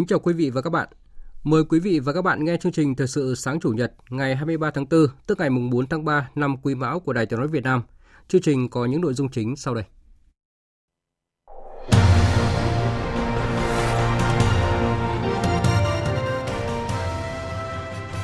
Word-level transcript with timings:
Kính 0.00 0.06
chào 0.06 0.18
quý 0.18 0.32
vị 0.32 0.50
và 0.50 0.62
các 0.62 0.70
bạn. 0.70 0.88
Mời 1.42 1.64
quý 1.64 1.80
vị 1.80 2.00
và 2.00 2.12
các 2.12 2.22
bạn 2.22 2.44
nghe 2.44 2.56
chương 2.56 2.72
trình 2.72 2.94
Thời 2.94 3.06
sự 3.06 3.34
sáng 3.34 3.60
Chủ 3.60 3.70
nhật 3.70 3.92
ngày 4.10 4.36
23 4.36 4.70
tháng 4.70 4.86
4, 4.90 5.06
tức 5.26 5.38
ngày 5.38 5.50
mùng 5.50 5.70
4 5.70 5.86
tháng 5.86 6.04
3 6.04 6.30
năm 6.34 6.56
Quý 6.62 6.74
Mão 6.74 7.00
của 7.00 7.12
Đài 7.12 7.26
Tiếng 7.26 7.38
nói 7.38 7.48
Việt 7.48 7.64
Nam. 7.64 7.82
Chương 8.28 8.40
trình 8.42 8.68
có 8.68 8.84
những 8.84 9.00
nội 9.00 9.14
dung 9.14 9.28
chính 9.30 9.56
sau 9.56 9.74
đây. 9.74 9.84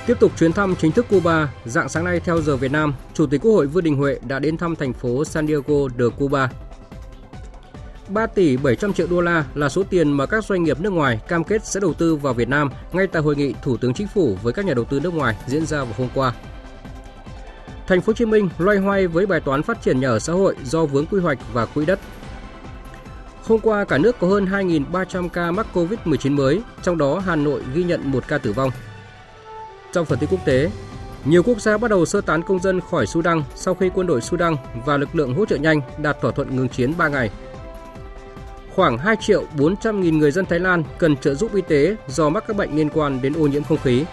Tiếp 0.06 0.16
tục 0.20 0.32
chuyến 0.38 0.52
thăm 0.52 0.74
chính 0.78 0.92
thức 0.92 1.06
Cuba, 1.08 1.52
dạng 1.64 1.88
sáng 1.88 2.04
nay 2.04 2.20
theo 2.20 2.40
giờ 2.40 2.56
Việt 2.56 2.72
Nam, 2.72 2.94
Chủ 3.14 3.26
tịch 3.26 3.40
Quốc 3.42 3.52
hội 3.52 3.66
Vương 3.66 3.84
Đình 3.84 3.96
Huệ 3.96 4.18
đã 4.26 4.38
đến 4.38 4.56
thăm 4.56 4.76
thành 4.76 4.92
phố 4.92 5.24
San 5.24 5.46
Diego 5.46 5.88
de 5.98 6.04
Cuba 6.18 6.50
3 8.08 8.26
tỷ 8.26 8.56
700 8.56 8.92
triệu 8.92 9.06
đô 9.10 9.20
la 9.20 9.44
là 9.54 9.68
số 9.68 9.82
tiền 9.90 10.12
mà 10.12 10.26
các 10.26 10.44
doanh 10.44 10.62
nghiệp 10.62 10.80
nước 10.80 10.90
ngoài 10.92 11.20
cam 11.28 11.44
kết 11.44 11.66
sẽ 11.66 11.80
đầu 11.80 11.94
tư 11.94 12.16
vào 12.16 12.34
Việt 12.34 12.48
Nam 12.48 12.70
ngay 12.92 13.06
tại 13.06 13.22
hội 13.22 13.36
nghị 13.36 13.54
Thủ 13.62 13.76
tướng 13.76 13.94
Chính 13.94 14.08
phủ 14.08 14.38
với 14.42 14.52
các 14.52 14.64
nhà 14.64 14.74
đầu 14.74 14.84
tư 14.84 15.00
nước 15.00 15.14
ngoài 15.14 15.36
diễn 15.46 15.66
ra 15.66 15.84
vào 15.84 15.94
hôm 15.98 16.08
qua. 16.14 16.32
Thành 17.86 18.00
phố 18.00 18.10
Hồ 18.10 18.14
Chí 18.14 18.24
Minh 18.24 18.48
loay 18.58 18.78
hoay 18.78 19.06
với 19.06 19.26
bài 19.26 19.40
toán 19.40 19.62
phát 19.62 19.82
triển 19.82 20.00
nhà 20.00 20.08
ở 20.08 20.18
xã 20.18 20.32
hội 20.32 20.56
do 20.64 20.84
vướng 20.84 21.06
quy 21.06 21.20
hoạch 21.20 21.38
và 21.52 21.66
quỹ 21.66 21.86
đất. 21.86 22.00
Hôm 23.42 23.60
qua 23.60 23.84
cả 23.84 23.98
nước 23.98 24.16
có 24.18 24.28
hơn 24.28 24.46
2.300 24.46 25.28
ca 25.28 25.50
mắc 25.50 25.66
Covid-19 25.74 26.34
mới, 26.34 26.60
trong 26.82 26.98
đó 26.98 27.18
Hà 27.18 27.36
Nội 27.36 27.62
ghi 27.74 27.84
nhận 27.84 28.10
một 28.10 28.28
ca 28.28 28.38
tử 28.38 28.52
vong. 28.52 28.70
Trong 29.92 30.04
phần 30.04 30.18
tin 30.18 30.30
quốc 30.30 30.44
tế, 30.44 30.70
nhiều 31.24 31.42
quốc 31.42 31.60
gia 31.60 31.78
bắt 31.78 31.90
đầu 31.90 32.04
sơ 32.04 32.20
tán 32.20 32.42
công 32.42 32.58
dân 32.58 32.80
khỏi 32.80 33.06
Sudan 33.06 33.42
sau 33.54 33.74
khi 33.74 33.90
quân 33.94 34.06
đội 34.06 34.20
Sudan 34.20 34.56
và 34.86 34.96
lực 34.96 35.16
lượng 35.16 35.34
hỗ 35.34 35.46
trợ 35.46 35.56
nhanh 35.56 35.80
đạt 35.98 36.20
thỏa 36.20 36.32
thuận 36.32 36.56
ngừng 36.56 36.68
chiến 36.68 36.94
3 36.98 37.08
ngày 37.08 37.30
khoảng 38.76 38.98
2 38.98 39.16
triệu 39.16 39.44
400 39.58 40.00
nghìn 40.00 40.18
người 40.18 40.30
dân 40.30 40.46
Thái 40.46 40.58
Lan 40.58 40.82
cần 40.98 41.16
trợ 41.16 41.34
giúp 41.34 41.54
y 41.54 41.62
tế 41.68 41.96
do 42.08 42.28
mắc 42.28 42.44
các 42.46 42.56
bệnh 42.56 42.76
liên 42.76 42.88
quan 42.88 43.22
đến 43.22 43.32
ô 43.32 43.46
nhiễm 43.46 43.64
không 43.64 43.78
khí. 43.78 44.04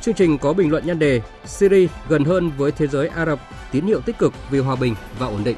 Chương 0.00 0.14
trình 0.14 0.38
có 0.38 0.52
bình 0.52 0.70
luận 0.70 0.86
nhân 0.86 0.98
đề 0.98 1.20
Syria 1.44 1.86
gần 2.08 2.24
hơn 2.24 2.50
với 2.56 2.72
thế 2.72 2.86
giới 2.86 3.08
Ả 3.08 3.26
Rập, 3.26 3.40
tín 3.72 3.86
hiệu 3.86 4.00
tích 4.00 4.18
cực 4.18 4.32
vì 4.50 4.58
hòa 4.58 4.76
bình 4.76 4.94
và 5.18 5.26
ổn 5.26 5.44
định. 5.44 5.56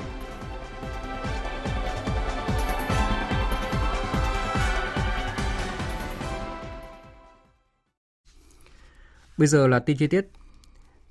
Bây 9.37 9.49
giờ 9.49 9.67
là 9.67 9.79
tin 9.79 9.97
chi 9.97 10.07
tiết. 10.07 10.27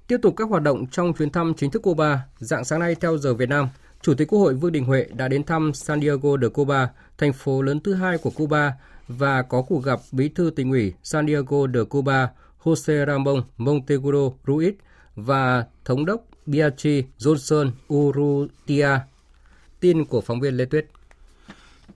Tiếp 0.07 0.17
tục 0.21 0.33
các 0.37 0.49
hoạt 0.49 0.63
động 0.63 0.85
trong 0.91 1.13
chuyến 1.13 1.29
thăm 1.29 1.53
chính 1.57 1.71
thức 1.71 1.81
Cuba, 1.81 2.19
dạng 2.37 2.65
sáng 2.65 2.79
nay 2.79 2.95
theo 2.95 3.17
giờ 3.17 3.33
Việt 3.33 3.49
Nam– 3.49 3.69
Chủ 4.01 4.13
tịch 4.13 4.27
Quốc 4.27 4.39
hội 4.39 4.53
Vương 4.53 4.71
Đình 4.71 4.85
Huệ 4.85 5.07
đã 5.13 5.27
đến 5.27 5.43
thăm 5.43 5.73
San 5.73 6.01
Diego 6.01 6.37
de 6.41 6.47
Cuba, 6.47 6.89
thành 7.17 7.33
phố 7.33 7.61
lớn 7.61 7.79
thứ 7.79 7.93
hai 7.93 8.17
của 8.17 8.29
Cuba, 8.29 8.73
và 9.07 9.41
có 9.41 9.61
cuộc 9.61 9.83
gặp 9.83 9.99
Bí 10.11 10.29
thư 10.29 10.49
tỉnh 10.55 10.71
ủy 10.71 10.93
San 11.03 11.27
Diego 11.27 11.67
de 11.73 11.83
Cuba 11.89 12.29
Jose 12.63 13.05
Ramon 13.05 13.43
Monteguro 13.57 14.31
Ruiz 14.45 14.71
và 15.15 15.65
Thống 15.85 16.05
đốc 16.05 16.23
Biachi 16.45 17.03
Johnson 17.19 17.71
Urrutia. 17.93 18.99
Tin 19.79 20.05
của 20.05 20.21
phóng 20.21 20.39
viên 20.39 20.57
Lê 20.57 20.65
Tuyết. 20.65 20.85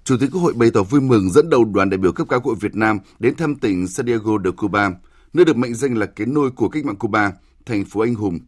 Chủ 0.03 0.17
tịch 0.19 0.29
Quốc 0.33 0.41
hội 0.41 0.53
bày 0.53 0.71
tỏ 0.73 0.83
vui 0.83 1.01
mừng 1.01 1.29
dẫn 1.29 1.49
đầu 1.49 1.65
đoàn 1.65 1.89
đại 1.89 1.97
biểu 1.97 2.11
cấp 2.11 2.27
cao 2.29 2.39
của 2.39 2.55
Việt 2.55 2.75
Nam 2.75 2.99
đến 3.19 3.35
thăm 3.35 3.55
tỉnh 3.55 3.87
San 3.87 4.05
Diego 4.05 4.31
de 4.43 4.51
Cuba, 4.51 4.91
nơi 5.33 5.45
được 5.45 5.57
mệnh 5.57 5.75
danh 5.75 5.97
là 5.97 6.05
cái 6.05 6.27
nôi 6.27 6.51
của 6.51 6.69
cách 6.69 6.85
mạng 6.85 6.95
Cuba, 6.95 7.31
thành 7.65 7.85
phố 7.85 8.01
anh 8.01 8.15
hùng, 8.15 8.39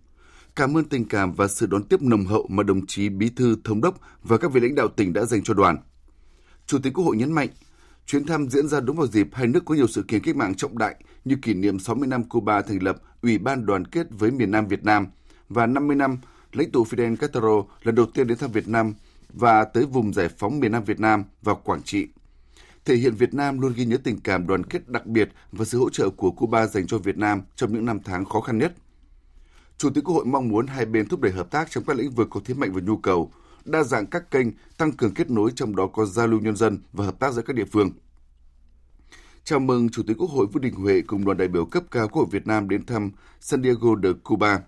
cảm 0.55 0.77
ơn 0.77 0.85
tình 0.85 1.05
cảm 1.05 1.33
và 1.33 1.47
sự 1.47 1.65
đón 1.65 1.83
tiếp 1.83 2.01
nồng 2.01 2.25
hậu 2.25 2.47
mà 2.49 2.63
đồng 2.63 2.85
chí 2.87 3.09
Bí 3.09 3.29
thư 3.29 3.55
Thống 3.63 3.81
đốc 3.81 3.99
và 4.23 4.37
các 4.37 4.51
vị 4.51 4.61
lãnh 4.61 4.75
đạo 4.75 4.87
tỉnh 4.87 5.13
đã 5.13 5.25
dành 5.25 5.43
cho 5.43 5.53
đoàn. 5.53 5.77
Chủ 6.65 6.79
tịch 6.83 6.93
Quốc 6.93 7.03
hội 7.03 7.17
nhấn 7.17 7.31
mạnh, 7.31 7.49
chuyến 8.05 8.25
thăm 8.25 8.49
diễn 8.49 8.67
ra 8.67 8.79
đúng 8.79 8.97
vào 8.97 9.07
dịp 9.07 9.27
hai 9.33 9.47
nước 9.47 9.65
có 9.65 9.75
nhiều 9.75 9.87
sự 9.87 10.03
kiện 10.03 10.23
cách 10.23 10.35
mạng 10.35 10.55
trọng 10.55 10.77
đại 10.77 10.95
như 11.25 11.35
kỷ 11.41 11.53
niệm 11.53 11.79
60 11.79 12.07
năm 12.07 12.23
Cuba 12.23 12.61
thành 12.61 12.83
lập 12.83 12.97
Ủy 13.21 13.37
ban 13.37 13.65
đoàn 13.65 13.85
kết 13.85 14.07
với 14.09 14.31
miền 14.31 14.51
Nam 14.51 14.67
Việt 14.67 14.83
Nam 14.83 15.07
và 15.49 15.65
50 15.65 15.95
năm 15.95 16.17
lãnh 16.51 16.71
tụ 16.71 16.83
Fidel 16.83 17.15
Castro 17.15 17.63
lần 17.83 17.95
đầu 17.95 18.05
tiên 18.05 18.27
đến 18.27 18.37
thăm 18.37 18.51
Việt 18.51 18.67
Nam 18.67 18.93
và 19.29 19.63
tới 19.63 19.85
vùng 19.85 20.13
giải 20.13 20.29
phóng 20.37 20.59
miền 20.59 20.71
Nam 20.71 20.83
Việt 20.83 20.99
Nam 20.99 21.23
và 21.41 21.53
Quảng 21.53 21.83
Trị. 21.83 22.07
Thể 22.85 22.95
hiện 22.95 23.15
Việt 23.15 23.33
Nam 23.33 23.59
luôn 23.59 23.73
ghi 23.73 23.85
nhớ 23.85 23.97
tình 24.03 24.19
cảm 24.19 24.47
đoàn 24.47 24.63
kết 24.63 24.89
đặc 24.89 25.05
biệt 25.05 25.29
và 25.51 25.65
sự 25.65 25.79
hỗ 25.79 25.89
trợ 25.89 26.09
của 26.09 26.31
Cuba 26.31 26.67
dành 26.67 26.87
cho 26.87 26.97
Việt 26.97 27.17
Nam 27.17 27.41
trong 27.55 27.73
những 27.73 27.85
năm 27.85 27.99
tháng 28.03 28.25
khó 28.25 28.41
khăn 28.41 28.57
nhất. 28.57 28.73
Chủ 29.77 29.89
tịch 29.89 30.03
Quốc 30.03 30.15
hội 30.15 30.25
mong 30.25 30.47
muốn 30.47 30.67
hai 30.67 30.85
bên 30.85 31.07
thúc 31.07 31.21
đẩy 31.21 31.31
hợp 31.31 31.51
tác 31.51 31.71
trong 31.71 31.83
các 31.87 31.97
lĩnh 31.97 32.11
vực 32.11 32.27
có 32.31 32.39
thế 32.45 32.53
mạnh 32.53 32.71
và 32.73 32.81
nhu 32.81 32.97
cầu, 32.97 33.31
đa 33.65 33.83
dạng 33.83 34.05
các 34.05 34.31
kênh, 34.31 34.47
tăng 34.77 34.91
cường 34.91 35.13
kết 35.13 35.31
nối 35.31 35.51
trong 35.55 35.75
đó 35.75 35.87
có 35.87 36.05
giao 36.05 36.27
lưu 36.27 36.39
nhân 36.39 36.55
dân 36.55 36.79
và 36.93 37.05
hợp 37.05 37.19
tác 37.19 37.33
giữa 37.33 37.41
các 37.41 37.55
địa 37.55 37.65
phương. 37.65 37.91
Chào 39.43 39.59
mừng 39.59 39.89
Chủ 39.89 40.03
tịch 40.07 40.17
Quốc 40.17 40.29
hội 40.29 40.45
Vương 40.45 40.63
Đình 40.63 40.73
Huệ 40.73 41.01
cùng 41.07 41.25
đoàn 41.25 41.37
đại 41.37 41.47
biểu 41.47 41.65
cấp 41.65 41.83
cao 41.91 42.07
Quốc 42.07 42.21
hội 42.21 42.27
Việt 42.31 42.47
Nam 42.47 42.69
đến 42.69 42.85
thăm 42.85 43.11
San 43.39 43.63
Diego 43.63 43.95
de 44.03 44.09
Cuba. 44.23 44.59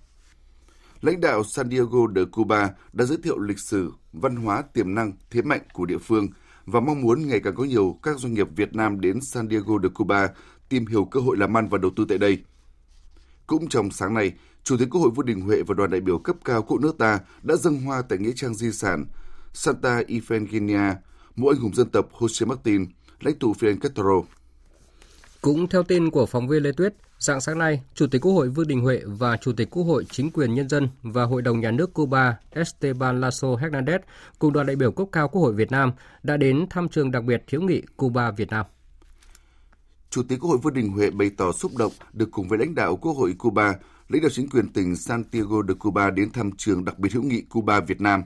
Lãnh 1.02 1.22
đạo 1.22 1.44
San 1.44 1.70
Diego 1.70 2.08
de 2.16 2.22
Cuba 2.32 2.70
đã 2.94 3.06
giới 3.06 3.18
thiệu 3.24 3.40
lịch 3.40 3.60
sử, 3.60 3.92
văn 4.14 4.36
hóa, 4.36 4.62
tiềm 4.62 4.96
năng, 4.96 5.14
thế 5.30 5.42
mạnh 5.42 5.62
của 5.74 5.86
địa 5.86 5.98
phương 5.98 6.28
và 6.66 6.80
mong 6.80 7.02
muốn 7.02 7.28
ngày 7.28 7.40
càng 7.40 7.56
có 7.56 7.64
nhiều 7.64 8.00
các 8.04 8.20
doanh 8.20 8.34
nghiệp 8.34 8.48
Việt 8.56 8.76
Nam 8.76 9.02
đến 9.02 9.22
San 9.22 9.50
Diego 9.50 9.80
de 9.84 9.90
Cuba 9.90 10.30
tìm 10.70 10.86
hiểu 10.86 11.06
cơ 11.06 11.20
hội 11.20 11.38
làm 11.38 11.58
ăn 11.58 11.68
và 11.70 11.78
đầu 11.78 11.92
tư 11.96 12.06
tại 12.10 12.18
đây. 12.18 12.44
Cũng 13.48 13.70
trong 13.70 13.92
sáng 13.92 14.14
nay, 14.14 14.34
Chủ 14.64 14.78
tịch 14.78 14.88
Quốc 14.92 15.02
hội 15.02 15.10
Vương 15.16 15.26
Đình 15.26 15.42
Huệ 15.42 15.62
và 15.68 15.74
đoàn 15.74 15.92
đại 15.92 16.02
biểu 16.02 16.18
cấp 16.18 16.36
cao 16.46 16.62
của 16.62 16.78
nước 16.78 16.98
ta 16.98 17.20
đã 17.44 17.56
dâng 17.56 17.82
hoa 17.82 18.02
tại 18.02 18.18
nghĩa 18.18 18.32
trang 18.36 18.56
di 18.56 18.72
sản 18.72 19.06
Santa 19.54 20.02
Ifigenia, 20.02 20.96
mộ 21.36 21.48
anh 21.48 21.58
hùng 21.58 21.76
dân 21.76 21.90
tộc 21.90 22.10
Jose 22.20 22.48
Martin, 22.48 22.86
lãnh 23.22 23.40
tụ 23.40 23.54
Fidel 23.54 23.80
Castro. 23.80 24.22
Cũng 25.42 25.68
theo 25.68 25.84
tin 25.84 26.12
của 26.12 26.26
phóng 26.26 26.48
viên 26.48 26.64
Lê 26.64 26.72
Tuyết, 26.72 26.94
dạng 27.20 27.42
sáng 27.42 27.58
nay, 27.58 27.82
Chủ 27.94 28.08
tịch 28.08 28.22
Quốc 28.22 28.32
hội 28.34 28.50
Vương 28.50 28.68
Đình 28.68 28.82
Huệ 28.82 29.02
và 29.06 29.38
Chủ 29.38 29.54
tịch 29.54 29.70
Quốc 29.70 29.84
hội 29.84 30.06
Chính 30.10 30.32
quyền 30.32 30.54
Nhân 30.54 30.70
dân 30.70 30.90
và 31.04 31.24
Hội 31.24 31.42
đồng 31.42 31.60
Nhà 31.60 31.72
nước 31.72 31.94
Cuba 31.94 32.38
Esteban 32.50 33.22
Lasso 33.22 33.48
Hernandez 33.48 34.00
cùng 34.40 34.54
đoàn 34.54 34.68
đại 34.68 34.76
biểu 34.76 34.92
cấp 34.92 35.08
cao 35.12 35.28
Quốc 35.28 35.42
hội 35.42 35.54
Việt 35.54 35.72
Nam 35.72 35.92
đã 36.24 36.38
đến 36.38 36.66
thăm 36.70 36.90
trường 36.90 37.12
đặc 37.12 37.24
biệt 37.24 37.44
thiếu 37.48 37.62
nghị 37.62 37.82
Cuba 37.98 38.32
Việt 38.32 38.50
Nam. 38.50 38.66
Chủ 40.16 40.24
tịch 40.24 40.40
Quốc 40.40 40.50
hội 40.50 40.58
Vương 40.58 40.74
Đình 40.74 40.90
Huệ 40.90 41.10
bày 41.10 41.30
tỏ 41.38 41.52
xúc 41.52 41.72
động 41.78 41.92
được 42.14 42.32
cùng 42.32 42.48
với 42.48 42.60
lãnh 42.60 42.76
đạo 42.76 42.96
Quốc 42.96 43.14
hội 43.14 43.36
Cuba 43.40 43.74
lãnh 44.10 44.22
đạo 44.22 44.30
chính 44.34 44.50
quyền 44.50 44.74
tỉnh 44.74 44.96
Santiago 44.96 45.64
de 45.68 45.74
Cuba 45.74 46.10
đến 46.10 46.32
thăm 46.32 46.52
trường 46.58 46.86
đặc 46.86 47.00
biệt 47.00 47.14
hữu 47.14 47.24
nghị 47.24 47.42
Cuba 47.42 47.80
Việt 47.80 48.02
Nam, 48.02 48.24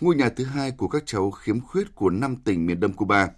ngôi 0.00 0.16
nhà 0.16 0.28
thứ 0.28 0.44
hai 0.44 0.70
của 0.70 0.88
các 0.88 1.02
cháu 1.06 1.30
khiếm 1.30 1.60
khuyết 1.60 1.94
của 1.94 2.10
năm 2.10 2.36
tỉnh 2.36 2.66
miền 2.66 2.80
Đông 2.80 2.92
Cuba. 2.92 3.28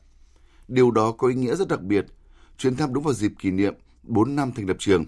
Điều 0.68 0.90
đó 0.90 1.12
có 1.12 1.28
ý 1.28 1.34
nghĩa 1.34 1.56
rất 1.56 1.68
đặc 1.68 1.82
biệt. 1.82 2.06
Chuyến 2.58 2.76
thăm 2.76 2.94
đúng 2.94 3.04
vào 3.04 3.14
dịp 3.14 3.32
kỷ 3.38 3.50
niệm 3.50 3.74
4 4.02 4.36
năm 4.36 4.52
thành 4.52 4.68
lập 4.68 4.76
trường. 4.78 5.04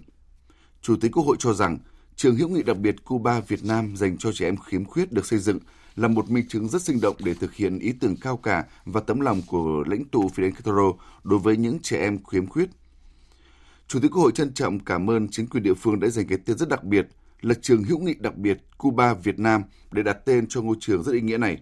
Chủ 0.82 0.96
tịch 0.96 1.12
Quốc 1.12 1.26
hội 1.26 1.36
cho 1.38 1.52
rằng 1.52 1.78
trường 2.16 2.36
hữu 2.36 2.48
nghị 2.48 2.62
đặc 2.62 2.78
biệt 2.78 3.04
Cuba 3.04 3.40
Việt 3.40 3.64
Nam 3.64 3.96
dành 3.96 4.16
cho 4.18 4.32
trẻ 4.32 4.48
em 4.48 4.56
khiếm 4.56 4.84
khuyết 4.84 5.12
được 5.12 5.26
xây 5.26 5.38
dựng 5.38 5.58
là 5.96 6.08
một 6.08 6.30
minh 6.30 6.48
chứng 6.48 6.68
rất 6.68 6.82
sinh 6.82 7.00
động 7.00 7.16
để 7.24 7.34
thực 7.34 7.54
hiện 7.54 7.78
ý 7.78 7.92
tưởng 7.92 8.16
cao 8.16 8.36
cả 8.36 8.64
và 8.84 9.00
tấm 9.00 9.20
lòng 9.20 9.42
của 9.46 9.84
lãnh 9.86 10.04
tụ 10.04 10.30
Fidel 10.34 10.50
Castro 10.50 10.92
đối 11.24 11.38
với 11.38 11.56
những 11.56 11.78
trẻ 11.82 12.00
em 12.00 12.24
khiếm 12.24 12.46
khuyết 12.46 12.70
Chủ 13.88 14.00
tịch 14.00 14.10
Quốc 14.10 14.22
hội 14.22 14.32
trân 14.32 14.54
trọng 14.54 14.78
cảm 14.80 15.10
ơn 15.10 15.28
chính 15.28 15.46
quyền 15.46 15.62
địa 15.62 15.74
phương 15.74 16.00
đã 16.00 16.08
dành 16.08 16.26
cái 16.26 16.38
tên 16.46 16.58
rất 16.58 16.68
đặc 16.68 16.84
biệt 16.84 17.08
là 17.40 17.54
trường 17.62 17.84
hữu 17.84 17.98
nghị 17.98 18.14
đặc 18.14 18.36
biệt 18.36 18.58
Cuba 18.78 19.14
Việt 19.14 19.38
Nam 19.38 19.62
để 19.92 20.02
đặt 20.02 20.16
tên 20.24 20.46
cho 20.48 20.62
ngôi 20.62 20.76
trường 20.80 21.02
rất 21.02 21.12
ý 21.12 21.20
nghĩa 21.20 21.38
này. 21.38 21.58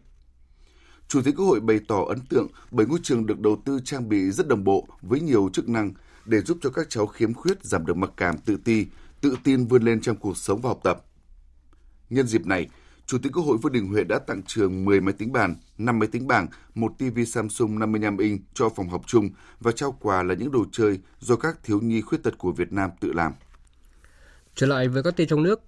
Chủ 1.08 1.22
tịch 1.22 1.34
Quốc 1.36 1.46
hội 1.46 1.60
bày 1.60 1.80
tỏ 1.88 2.04
ấn 2.08 2.20
tượng 2.28 2.48
bởi 2.70 2.86
ngôi 2.86 2.98
trường 3.02 3.26
được 3.26 3.40
đầu 3.40 3.62
tư 3.64 3.80
trang 3.84 4.08
bị 4.08 4.30
rất 4.30 4.48
đồng 4.48 4.64
bộ 4.64 4.88
với 5.02 5.20
nhiều 5.20 5.50
chức 5.52 5.68
năng 5.68 5.92
để 6.24 6.40
giúp 6.40 6.58
cho 6.62 6.70
các 6.70 6.86
cháu 6.90 7.06
khiếm 7.06 7.34
khuyết 7.34 7.64
giảm 7.64 7.86
được 7.86 7.96
mặc 7.96 8.10
cảm 8.16 8.38
tự 8.38 8.56
ti, 8.64 8.86
tự 9.20 9.36
tin 9.44 9.66
vươn 9.66 9.82
lên 9.82 10.00
trong 10.00 10.16
cuộc 10.16 10.36
sống 10.36 10.60
và 10.60 10.70
học 10.70 10.80
tập. 10.84 11.04
Nhân 12.10 12.26
dịp 12.26 12.46
này, 12.46 12.68
Chủ 13.06 13.18
tịch 13.18 13.32
Quốc 13.32 13.42
hội 13.42 13.56
Vương 13.56 13.72
Đình 13.72 13.88
Huệ 13.88 14.04
đã 14.04 14.18
tặng 14.18 14.42
trường 14.42 14.84
10 14.84 15.00
máy 15.00 15.14
tính 15.18 15.32
bàn, 15.32 15.56
5 15.78 15.98
máy 15.98 16.08
tính 16.12 16.26
bảng, 16.26 16.46
một 16.74 16.92
TV 16.98 17.18
Samsung 17.26 17.78
55 17.78 18.18
inch 18.18 18.40
cho 18.54 18.68
phòng 18.68 18.88
học 18.88 19.02
chung 19.06 19.30
và 19.60 19.72
trao 19.72 19.96
quà 20.00 20.22
là 20.22 20.34
những 20.34 20.52
đồ 20.52 20.64
chơi 20.72 20.98
do 21.20 21.36
các 21.36 21.58
thiếu 21.64 21.80
nhi 21.80 22.00
khuyết 22.00 22.22
tật 22.22 22.38
của 22.38 22.52
Việt 22.52 22.72
Nam 22.72 22.90
tự 23.00 23.12
làm. 23.12 23.32
Trở 24.54 24.66
lại 24.66 24.88
với 24.88 25.02
các 25.02 25.16
tin 25.16 25.28
trong 25.28 25.42
nước, 25.42 25.60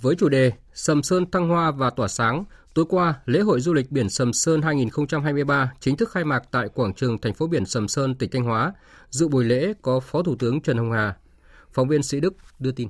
với 0.00 0.14
chủ 0.14 0.28
đề 0.28 0.52
Sầm 0.74 1.02
Sơn 1.02 1.30
thăng 1.30 1.48
hoa 1.48 1.70
và 1.70 1.90
tỏa 1.90 2.08
sáng, 2.08 2.44
tối 2.74 2.84
qua, 2.88 3.14
lễ 3.26 3.40
hội 3.40 3.60
du 3.60 3.72
lịch 3.72 3.90
biển 3.90 4.10
Sầm 4.10 4.32
Sơn 4.32 4.62
2023 4.62 5.72
chính 5.80 5.96
thức 5.96 6.10
khai 6.10 6.24
mạc 6.24 6.42
tại 6.50 6.68
quảng 6.68 6.94
trường 6.94 7.18
thành 7.18 7.34
phố 7.34 7.46
biển 7.46 7.66
Sầm 7.66 7.88
Sơn, 7.88 8.14
tỉnh 8.14 8.30
Thanh 8.30 8.44
Hóa. 8.44 8.72
Dự 9.10 9.28
buổi 9.28 9.44
lễ 9.44 9.72
có 9.82 10.00
Phó 10.00 10.22
Thủ 10.22 10.36
tướng 10.38 10.60
Trần 10.60 10.78
Hồng 10.78 10.92
Hà. 10.92 11.16
Phóng 11.72 11.88
viên 11.88 12.02
Sĩ 12.02 12.20
Đức 12.20 12.34
đưa 12.58 12.72
tin. 12.72 12.88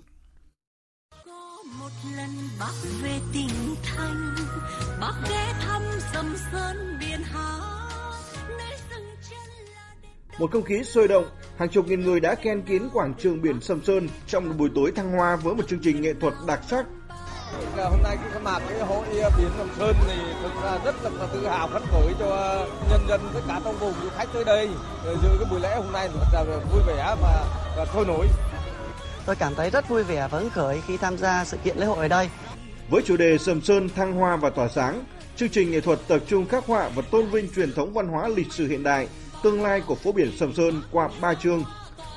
Bác 5.20 5.29
ghé 5.31 5.55
thăm 5.61 5.82
Sầm 6.12 6.37
Sơn 6.53 6.97
biển 7.00 7.23
Hà, 7.23 7.59
nơi 8.49 8.79
dừng 8.91 9.06
chân 9.31 9.67
là 9.75 9.94
Một 10.38 10.50
không 10.53 10.62
khí 10.62 10.85
sôi 10.85 11.09
động, 11.09 11.25
hàng 11.59 11.69
chục 11.69 11.87
nghìn 11.87 12.00
người 12.00 12.20
đã 12.20 12.35
ken 12.35 12.62
kín 12.62 12.82
quảng 12.93 13.14
trường 13.19 13.43
biển 13.43 13.61
Sầm 13.61 13.85
Sơn 13.85 14.09
trong 14.26 14.49
một 14.49 14.55
buổi 14.59 14.70
tối 14.75 14.93
thăng 14.97 15.12
hoa 15.12 15.37
với 15.37 15.55
một 15.55 15.62
chương 15.69 15.81
trình 15.82 16.03
nghệ 16.03 16.14
thuật 16.20 16.35
đặc 16.47 16.61
sắc. 16.70 16.87
Hôm 17.76 18.03
nay 18.03 18.17
cái 18.23 18.31
khai 18.32 18.43
mạc 18.43 18.59
cái 18.69 18.81
hội 18.81 19.06
biển 19.11 19.49
Sầm 19.59 19.69
Sơn 19.79 19.94
thì 20.06 20.17
thực 20.43 20.62
ra 20.62 20.79
rất 20.85 20.94
là 21.05 21.26
tự 21.32 21.47
hào 21.47 21.69
phấn 21.69 21.82
khởi 21.91 22.15
cho 22.19 22.58
nhân 22.91 23.00
dân 23.08 23.20
tất 23.35 23.41
cả 23.49 23.61
trong 23.65 23.79
vùng 23.79 23.94
du 24.03 24.08
khách 24.17 24.29
tới 24.35 24.44
đây 24.44 24.69
dự 25.05 25.29
cái 25.38 25.49
buổi 25.50 25.61
lễ 25.61 25.76
hôm 25.76 25.93
nay 25.93 26.08
thật 26.32 26.44
là 26.49 26.56
vui 26.73 26.82
vẻ 26.87 27.17
và, 27.23 27.44
và 27.76 27.87
sôi 27.94 28.06
nổi. 28.06 28.26
Tôi 29.26 29.37
cảm 29.37 29.55
thấy 29.55 29.70
rất 29.70 29.88
vui 29.88 30.03
vẻ 30.03 30.29
phấn 30.29 30.50
khởi 30.50 30.82
khi 30.87 30.97
tham 30.97 31.19
gia 31.19 31.44
sự 31.44 31.56
kiện 31.65 31.76
lễ 31.76 31.87
hội 31.87 31.99
ở 31.99 32.08
đây. 32.08 32.31
Với 32.93 33.03
chủ 33.03 33.17
đề 33.17 33.39
Sầm 33.39 33.61
Sơn 33.61 33.89
thăng 33.89 34.12
hoa 34.12 34.37
và 34.37 34.50
tỏa 34.50 34.69
sáng, 34.69 35.05
chương 35.37 35.49
trình 35.49 35.71
nghệ 35.71 35.81
thuật 35.81 35.99
tập 36.09 36.21
trung 36.29 36.47
khắc 36.47 36.67
họa 36.67 36.89
và 36.94 37.03
tôn 37.03 37.27
vinh 37.27 37.49
truyền 37.55 37.73
thống 37.73 37.93
văn 37.93 38.09
hóa 38.09 38.29
lịch 38.29 38.53
sử 38.53 38.69
hiện 38.69 38.83
đại, 38.83 39.09
tương 39.43 39.62
lai 39.62 39.81
của 39.81 39.94
phố 39.94 40.12
biển 40.12 40.33
Sầm 40.39 40.55
Sơn 40.55 40.83
qua 40.91 41.09
ba 41.21 41.35
chương: 41.35 41.65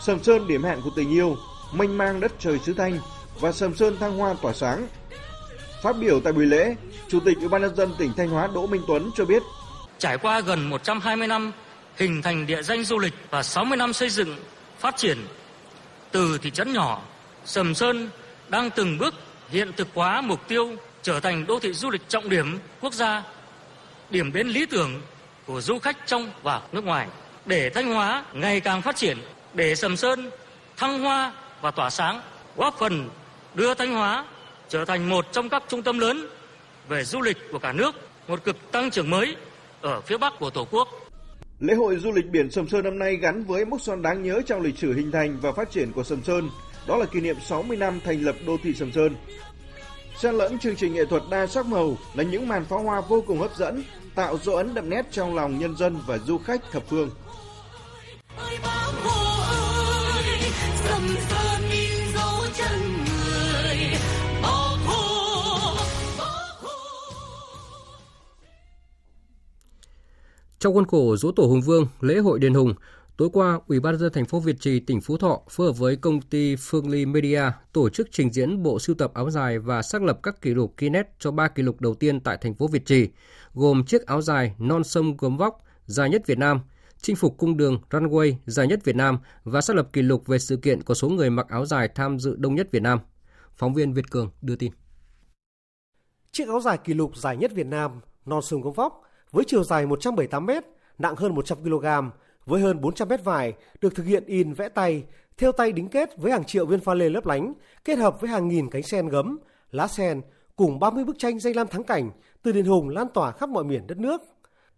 Sầm 0.02 0.24
Sơn 0.24 0.48
điểm 0.48 0.64
hẹn 0.64 0.82
của 0.84 0.90
tình 0.96 1.10
yêu, 1.10 1.36
mênh 1.74 1.98
mang 1.98 2.20
đất 2.20 2.32
trời 2.40 2.60
xứ 2.66 2.74
Thanh 2.74 3.00
và 3.40 3.52
Sầm 3.52 3.76
Sơn 3.76 3.98
thăng 4.00 4.18
hoa 4.18 4.36
tỏa 4.42 4.54
sáng. 4.54 4.88
Phát 5.84 5.96
biểu 6.00 6.20
tại 6.20 6.34
buổi 6.34 6.46
lễ, 6.46 6.76
Chủ 7.08 7.20
tịch 7.20 7.38
Ủy 7.38 7.48
ban 7.48 7.62
nhân 7.62 7.76
dân 7.76 7.94
tỉnh 7.98 8.12
Thanh 8.18 8.30
Hóa 8.30 8.50
Đỗ 8.56 8.68
Minh 8.68 8.82
Tuấn 8.88 9.12
cho 9.16 9.26
biết, 9.26 9.44
Trải 9.98 10.18
qua 10.18 10.40
gần 10.40 10.70
120 10.70 11.28
năm 11.28 11.52
hình 11.98 12.22
thành 12.22 12.48
địa 12.48 12.62
danh 12.62 12.84
du 12.84 13.00
lịch 13.00 13.14
và 13.30 13.44
60 13.44 13.78
năm 13.78 13.94
xây 13.94 14.10
dựng, 14.10 14.36
phát 14.80 14.98
triển, 14.98 15.18
từ 16.12 16.38
thị 16.38 16.52
trấn 16.52 16.74
nhỏ, 16.74 17.02
Sầm 17.46 17.76
Sơn 17.76 18.10
đang 18.50 18.70
từng 18.70 18.98
bước 18.98 19.14
hiện 19.50 19.72
thực 19.78 19.88
hóa 19.94 20.22
mục 20.22 20.48
tiêu 20.48 20.76
trở 21.02 21.20
thành 21.20 21.46
đô 21.48 21.60
thị 21.60 21.74
du 21.74 21.90
lịch 21.90 22.10
trọng 22.10 22.30
điểm 22.30 22.60
quốc 22.82 22.94
gia, 22.94 23.24
điểm 24.10 24.34
đến 24.34 24.48
lý 24.48 24.66
tưởng 24.66 25.02
của 25.46 25.62
du 25.62 25.80
khách 25.80 25.98
trong 26.08 26.32
và 26.44 26.62
nước 26.72 26.84
ngoài. 26.84 27.08
Để 27.46 27.70
Thanh 27.70 27.94
Hóa 27.94 28.26
ngày 28.34 28.60
càng 28.60 28.82
phát 28.82 28.96
triển, 28.96 29.18
để 29.54 29.76
Sầm 29.76 29.98
Sơn 29.98 30.30
thăng 30.78 31.00
hoa 31.00 31.34
và 31.62 31.72
tỏa 31.72 31.90
sáng, 31.90 32.22
góp 32.58 32.80
phần 32.80 33.10
đưa 33.54 33.74
Thanh 33.74 33.94
Hóa 33.94 34.26
trở 34.70 34.86
thành 34.86 35.10
một 35.10 35.26
trong 35.32 35.50
các 35.50 35.64
trung 35.68 35.84
tâm 35.84 36.00
lớn 36.00 36.28
về 36.88 37.04
du 37.04 37.22
lịch 37.22 37.38
của 37.52 37.60
cả 37.60 37.72
nước, 37.74 37.96
một 38.28 38.44
cực 38.44 38.72
tăng 38.72 38.92
trưởng 38.92 39.10
mới 39.10 39.36
ở 39.82 40.02
phía 40.02 40.18
Bắc 40.18 40.34
của 40.40 40.50
Tổ 40.50 40.68
quốc. 40.72 40.88
Lễ 41.60 41.74
hội 41.74 41.96
du 41.96 42.12
lịch 42.12 42.26
biển 42.26 42.52
Sầm 42.52 42.68
Sơn 42.68 42.84
năm 42.84 43.00
nay 43.00 43.16
gắn 43.16 43.44
với 43.44 43.66
mốc 43.66 43.82
son 43.82 44.02
đáng 44.02 44.24
nhớ 44.24 44.42
trong 44.46 44.62
lịch 44.62 44.78
sử 44.78 44.94
hình 44.94 45.12
thành 45.12 45.38
và 45.42 45.52
phát 45.52 45.72
triển 45.72 45.92
của 45.92 46.04
Sầm 46.04 46.24
Sơn, 46.24 46.50
đó 46.88 46.98
là 46.98 47.06
kỷ 47.06 47.22
niệm 47.22 47.36
60 47.46 47.78
năm 47.78 48.00
thành 48.04 48.22
lập 48.22 48.36
đô 48.48 48.58
thị 48.64 48.74
Sầm 48.74 48.92
Sơn. 48.92 49.16
Xen 50.18 50.36
lẫn 50.36 50.60
chương 50.60 50.76
trình 50.76 50.94
nghệ 50.94 51.06
thuật 51.06 51.24
đa 51.32 51.48
sắc 51.48 51.66
màu 51.66 51.98
là 52.14 52.24
những 52.24 52.48
màn 52.48 52.66
pháo 52.66 52.80
hoa 52.80 53.02
vô 53.02 53.24
cùng 53.28 53.40
hấp 53.40 53.56
dẫn, 53.56 53.84
tạo 54.16 54.38
dấu 54.38 54.56
ấn 54.56 54.74
đậm 54.74 54.90
nét 54.90 55.06
trong 55.12 55.36
lòng 55.36 55.60
nhân 55.60 55.76
dân 55.78 55.98
và 56.08 56.18
du 56.18 56.38
khách 56.38 56.72
thập 56.72 56.84
phương. 56.88 57.10
ơi 58.38 58.58
bác 58.64 58.92
Hồ 59.04 59.44
ơi, 60.14 60.24
Sầm 60.84 61.16
Sơn 61.30 61.62
in 61.72 62.14
dấu 62.14 62.42
chân 62.58 62.80
người, 63.06 63.78
bác 64.42 64.78
Hồ, 64.86 65.76
bác 66.18 66.52
Hồ. 66.62 66.70
Trong 70.60 70.74
khuôn 70.74 70.86
khổ 70.88 71.16
dỗ 71.18 71.32
tổ 71.32 71.44
Hùng 71.44 71.62
Vương, 71.62 71.88
lễ 72.02 72.18
hội 72.18 72.40
đền 72.40 72.54
Hùng, 72.54 72.74
tối 73.18 73.30
qua, 73.34 73.60
Ủy 73.68 73.80
ban 73.80 73.94
nhân 73.94 74.00
dân 74.00 74.14
thành 74.14 74.26
phố 74.26 74.40
Việt 74.40 74.56
Trì, 74.60 74.80
tỉnh 74.80 75.02
Phú 75.02 75.18
Thọ 75.18 75.42
phối 75.50 75.68
hợp 75.68 75.74
với 75.74 75.96
công 75.96 76.22
ty 76.22 76.56
Phương 76.56 76.90
Ly 76.90 77.06
Media 77.06 77.42
tổ 77.74 77.90
chức 77.90 78.08
trình 78.12 78.34
diễn 78.34 78.64
bộ 78.64 78.80
sưu 78.80 78.96
tập 78.96 79.12
áo 79.14 79.30
dài 79.30 79.60
và 79.60 79.82
xác 79.82 80.04
lập 80.04 80.20
các 80.24 80.42
kỷ 80.42 80.54
lục 80.54 80.74
Guinness 80.78 81.10
cho 81.20 81.32
ba 81.32 81.48
kỷ 81.48 81.64
lục 81.64 81.82
đầu 81.82 81.94
tiên 81.94 82.20
tại 82.20 82.38
thành 82.42 82.54
phố 82.54 82.68
Việt 82.68 82.86
Trì, 82.86 83.10
gồm 83.54 83.86
chiếc 83.86 84.06
áo 84.06 84.22
dài 84.22 84.56
non 84.60 84.84
sông 84.84 85.18
gấm 85.18 85.38
vóc 85.38 85.62
dài 85.86 86.10
nhất 86.10 86.28
Việt 86.28 86.38
Nam, 86.38 86.60
chinh 87.02 87.16
phục 87.16 87.38
cung 87.38 87.58
đường 87.58 87.80
runway 87.90 88.34
dài 88.46 88.68
nhất 88.68 88.80
Việt 88.84 88.96
Nam 88.96 89.18
và 89.44 89.62
xác 89.62 89.76
lập 89.76 89.90
kỷ 89.94 90.02
lục 90.02 90.28
về 90.28 90.40
sự 90.40 90.58
kiện 90.58 90.84
có 90.84 90.94
số 90.94 91.10
người 91.10 91.30
mặc 91.30 91.48
áo 91.50 91.66
dài 91.66 91.90
tham 91.96 92.20
dự 92.20 92.36
đông 92.38 92.56
nhất 92.56 92.68
Việt 92.72 92.82
Nam. 92.82 93.00
Phóng 93.56 93.74
viên 93.74 93.94
Việt 93.94 94.12
Cường 94.12 94.32
đưa 94.42 94.56
tin. 94.56 94.72
Chiếc 96.32 96.48
áo 96.48 96.60
dài 96.60 96.78
kỷ 96.78 96.94
lục 96.94 97.18
dài 97.18 97.38
nhất 97.38 97.52
Việt 97.54 97.68
Nam, 97.68 97.92
non 98.26 98.42
sông 98.42 98.62
gấm 98.62 98.74
vóc, 98.74 99.02
với 99.32 99.46
chiều 99.48 99.64
dài 99.64 99.86
178 99.86 100.46
m, 100.46 100.50
nặng 100.98 101.16
hơn 101.16 101.36
100 101.36 101.64
kg, 101.64 101.86
với 102.46 102.62
hơn 102.62 102.82
400 102.82 103.08
mét 103.08 103.24
vải, 103.24 103.54
được 103.82 103.96
thực 103.96 104.06
hiện 104.06 104.24
in 104.26 104.54
vẽ 104.54 104.70
tay, 104.70 105.04
theo 105.38 105.52
tay 105.52 105.72
đính 105.72 105.88
kết 105.88 106.18
với 106.18 106.32
hàng 106.32 106.44
triệu 106.44 106.66
viên 106.66 106.80
pha 106.80 106.94
lê 106.94 107.10
lấp 107.10 107.26
lánh, 107.26 107.54
kết 107.86 107.98
hợp 107.98 108.22
với 108.22 108.30
hàng 108.30 108.48
nghìn 108.48 108.70
cánh 108.70 108.84
sen 108.84 109.10
gấm, 109.10 109.40
lá 109.72 109.88
sen, 109.88 110.22
cùng 110.56 110.80
30 110.80 111.04
bức 111.04 111.20
tranh 111.20 111.40
danh 111.40 111.56
lam 111.56 111.68
thắng 111.68 111.84
cảnh 111.84 112.12
từ 112.44 112.52
đền 112.52 112.66
Hùng 112.66 112.90
lan 112.90 113.08
tỏa 113.14 113.32
khắp 113.32 113.50
mọi 113.50 113.64
miền 113.64 113.88
đất 113.88 113.98
nước. 113.98 114.22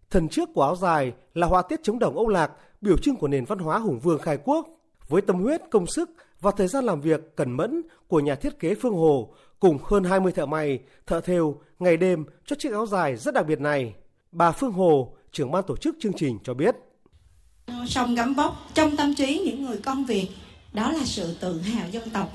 Thần 0.09 0.29
trước 0.29 0.49
của 0.53 0.63
áo 0.63 0.75
dài 0.75 1.13
là 1.33 1.47
họa 1.47 1.61
tiết 1.61 1.79
chống 1.83 1.99
đồng 1.99 2.17
Âu 2.17 2.27
Lạc, 2.27 2.51
biểu 2.81 2.97
trưng 2.97 3.15
của 3.15 3.27
nền 3.27 3.45
văn 3.45 3.59
hóa 3.59 3.79
hùng 3.79 3.99
vương 3.99 4.19
khai 4.19 4.37
quốc. 4.43 4.67
Với 5.07 5.21
tâm 5.21 5.39
huyết, 5.41 5.61
công 5.71 5.87
sức 5.87 6.09
và 6.41 6.51
thời 6.51 6.67
gian 6.67 6.85
làm 6.85 7.01
việc 7.01 7.35
cẩn 7.35 7.51
mẫn 7.51 7.81
của 8.07 8.19
nhà 8.19 8.35
thiết 8.35 8.59
kế 8.59 8.75
Phương 8.75 8.93
Hồ 8.93 9.33
cùng 9.59 9.77
hơn 9.83 10.03
20 10.03 10.31
thợ 10.31 10.45
may, 10.45 10.79
thợ 11.07 11.21
thêu 11.21 11.61
ngày 11.79 11.97
đêm 11.97 12.25
cho 12.45 12.55
chiếc 12.59 12.73
áo 12.73 12.85
dài 12.85 13.15
rất 13.15 13.33
đặc 13.33 13.45
biệt 13.47 13.59
này. 13.59 13.95
Bà 14.31 14.51
Phương 14.51 14.71
Hồ, 14.71 15.15
trưởng 15.31 15.51
ban 15.51 15.63
tổ 15.67 15.77
chức 15.77 15.95
chương 15.99 16.13
trình 16.13 16.39
cho 16.43 16.53
biết. 16.53 16.75
Ờ, 17.67 17.85
sông 17.87 18.15
gấm 18.15 18.33
vóc 18.33 18.69
trong 18.73 18.97
tâm 18.97 19.13
trí 19.13 19.39
những 19.45 19.65
người 19.65 19.77
con 19.77 20.05
Việt 20.05 20.27
đó 20.73 20.91
là 20.91 21.05
sự 21.05 21.33
tự 21.39 21.61
hào 21.61 21.89
dân 21.91 22.09
tộc. 22.09 22.31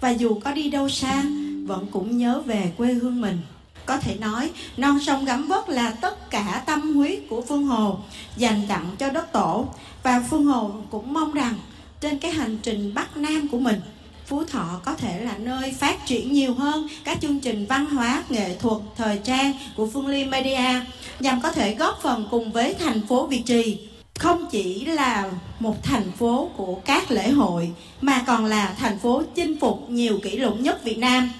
Và 0.00 0.10
dù 0.10 0.40
có 0.44 0.52
đi 0.52 0.70
đâu 0.70 0.88
xa 0.88 1.22
vẫn 1.66 1.86
cũng 1.90 2.18
nhớ 2.18 2.42
về 2.46 2.72
quê 2.76 2.92
hương 2.92 3.20
mình. 3.20 3.38
Có 3.86 3.98
thể 3.98 4.16
nói 4.20 4.50
non 4.76 4.98
sông 5.06 5.24
gấm 5.24 5.48
vóc 5.48 5.68
là 5.68 5.90
tất 5.90 6.30
cả 6.30 6.62
tâm 6.66 6.94
huyết 6.94 7.18
của 7.30 7.42
Phương 7.48 7.64
Hồ 7.64 7.98
dành 8.36 8.62
tặng 8.68 8.90
cho 8.98 9.10
đất 9.10 9.32
tổ. 9.32 9.68
Và 10.02 10.24
Phương 10.30 10.44
Hồ 10.44 10.70
cũng 10.90 11.12
mong 11.12 11.32
rằng 11.32 11.54
trên 12.00 12.18
cái 12.18 12.30
hành 12.30 12.58
trình 12.62 12.94
Bắc 12.94 13.16
Nam 13.16 13.48
của 13.48 13.58
mình 13.58 13.80
Phú 14.26 14.44
Thọ 14.44 14.80
có 14.84 14.94
thể 14.94 15.20
là 15.20 15.38
nơi 15.38 15.72
phát 15.78 16.06
triển 16.06 16.32
nhiều 16.32 16.54
hơn 16.54 16.88
các 17.04 17.18
chương 17.20 17.40
trình 17.40 17.66
văn 17.66 17.86
hóa, 17.86 18.24
nghệ 18.28 18.56
thuật, 18.58 18.76
thời 18.96 19.18
trang 19.24 19.52
của 19.76 19.86
Phương 19.86 20.06
Ly 20.06 20.24
Media 20.24 20.80
nhằm 21.20 21.40
có 21.40 21.52
thể 21.52 21.74
góp 21.74 22.02
phần 22.02 22.28
cùng 22.30 22.52
với 22.52 22.74
thành 22.74 23.06
phố 23.06 23.26
Việt 23.26 23.42
Trì 23.46 23.85
không 24.18 24.46
chỉ 24.50 24.84
là 24.84 25.30
một 25.60 25.74
thành 25.82 26.10
phố 26.18 26.50
của 26.56 26.80
các 26.84 27.10
lễ 27.10 27.30
hội 27.30 27.74
mà 28.00 28.24
còn 28.26 28.44
là 28.44 28.76
thành 28.78 28.98
phố 28.98 29.22
chinh 29.34 29.60
phục 29.60 29.78
nhiều 29.88 30.18
kỷ 30.22 30.36
lục 30.36 30.54
nhất 30.60 30.80
Việt 30.84 30.98
Nam. 30.98 31.30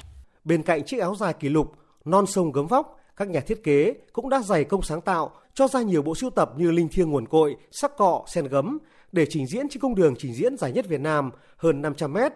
Bên 0.44 0.62
cạnh 0.62 0.84
chiếc 0.84 1.00
áo 1.00 1.14
dài 1.14 1.32
kỷ 1.32 1.48
lục 1.48 1.72
non 2.04 2.26
sông 2.26 2.52
gấm 2.52 2.66
vóc, 2.66 3.00
các 3.16 3.28
nhà 3.28 3.40
thiết 3.40 3.64
kế 3.64 3.94
cũng 4.12 4.28
đã 4.28 4.42
dày 4.42 4.64
công 4.64 4.82
sáng 4.82 5.00
tạo 5.00 5.30
cho 5.54 5.68
ra 5.68 5.82
nhiều 5.82 6.02
bộ 6.02 6.14
sưu 6.14 6.30
tập 6.30 6.52
như 6.56 6.70
linh 6.70 6.88
thiêng 6.88 7.10
nguồn 7.10 7.26
cội, 7.26 7.56
sắc 7.70 7.96
cọ, 7.96 8.24
sen 8.26 8.48
gấm 8.48 8.78
để 9.12 9.26
trình 9.30 9.46
diễn 9.46 9.68
trên 9.68 9.80
cung 9.80 9.94
đường 9.94 10.14
trình 10.18 10.34
diễn 10.34 10.56
dài 10.56 10.72
nhất 10.72 10.88
Việt 10.88 11.00
Nam 11.00 11.30
hơn 11.56 11.82
500 11.82 12.12
mét 12.12 12.32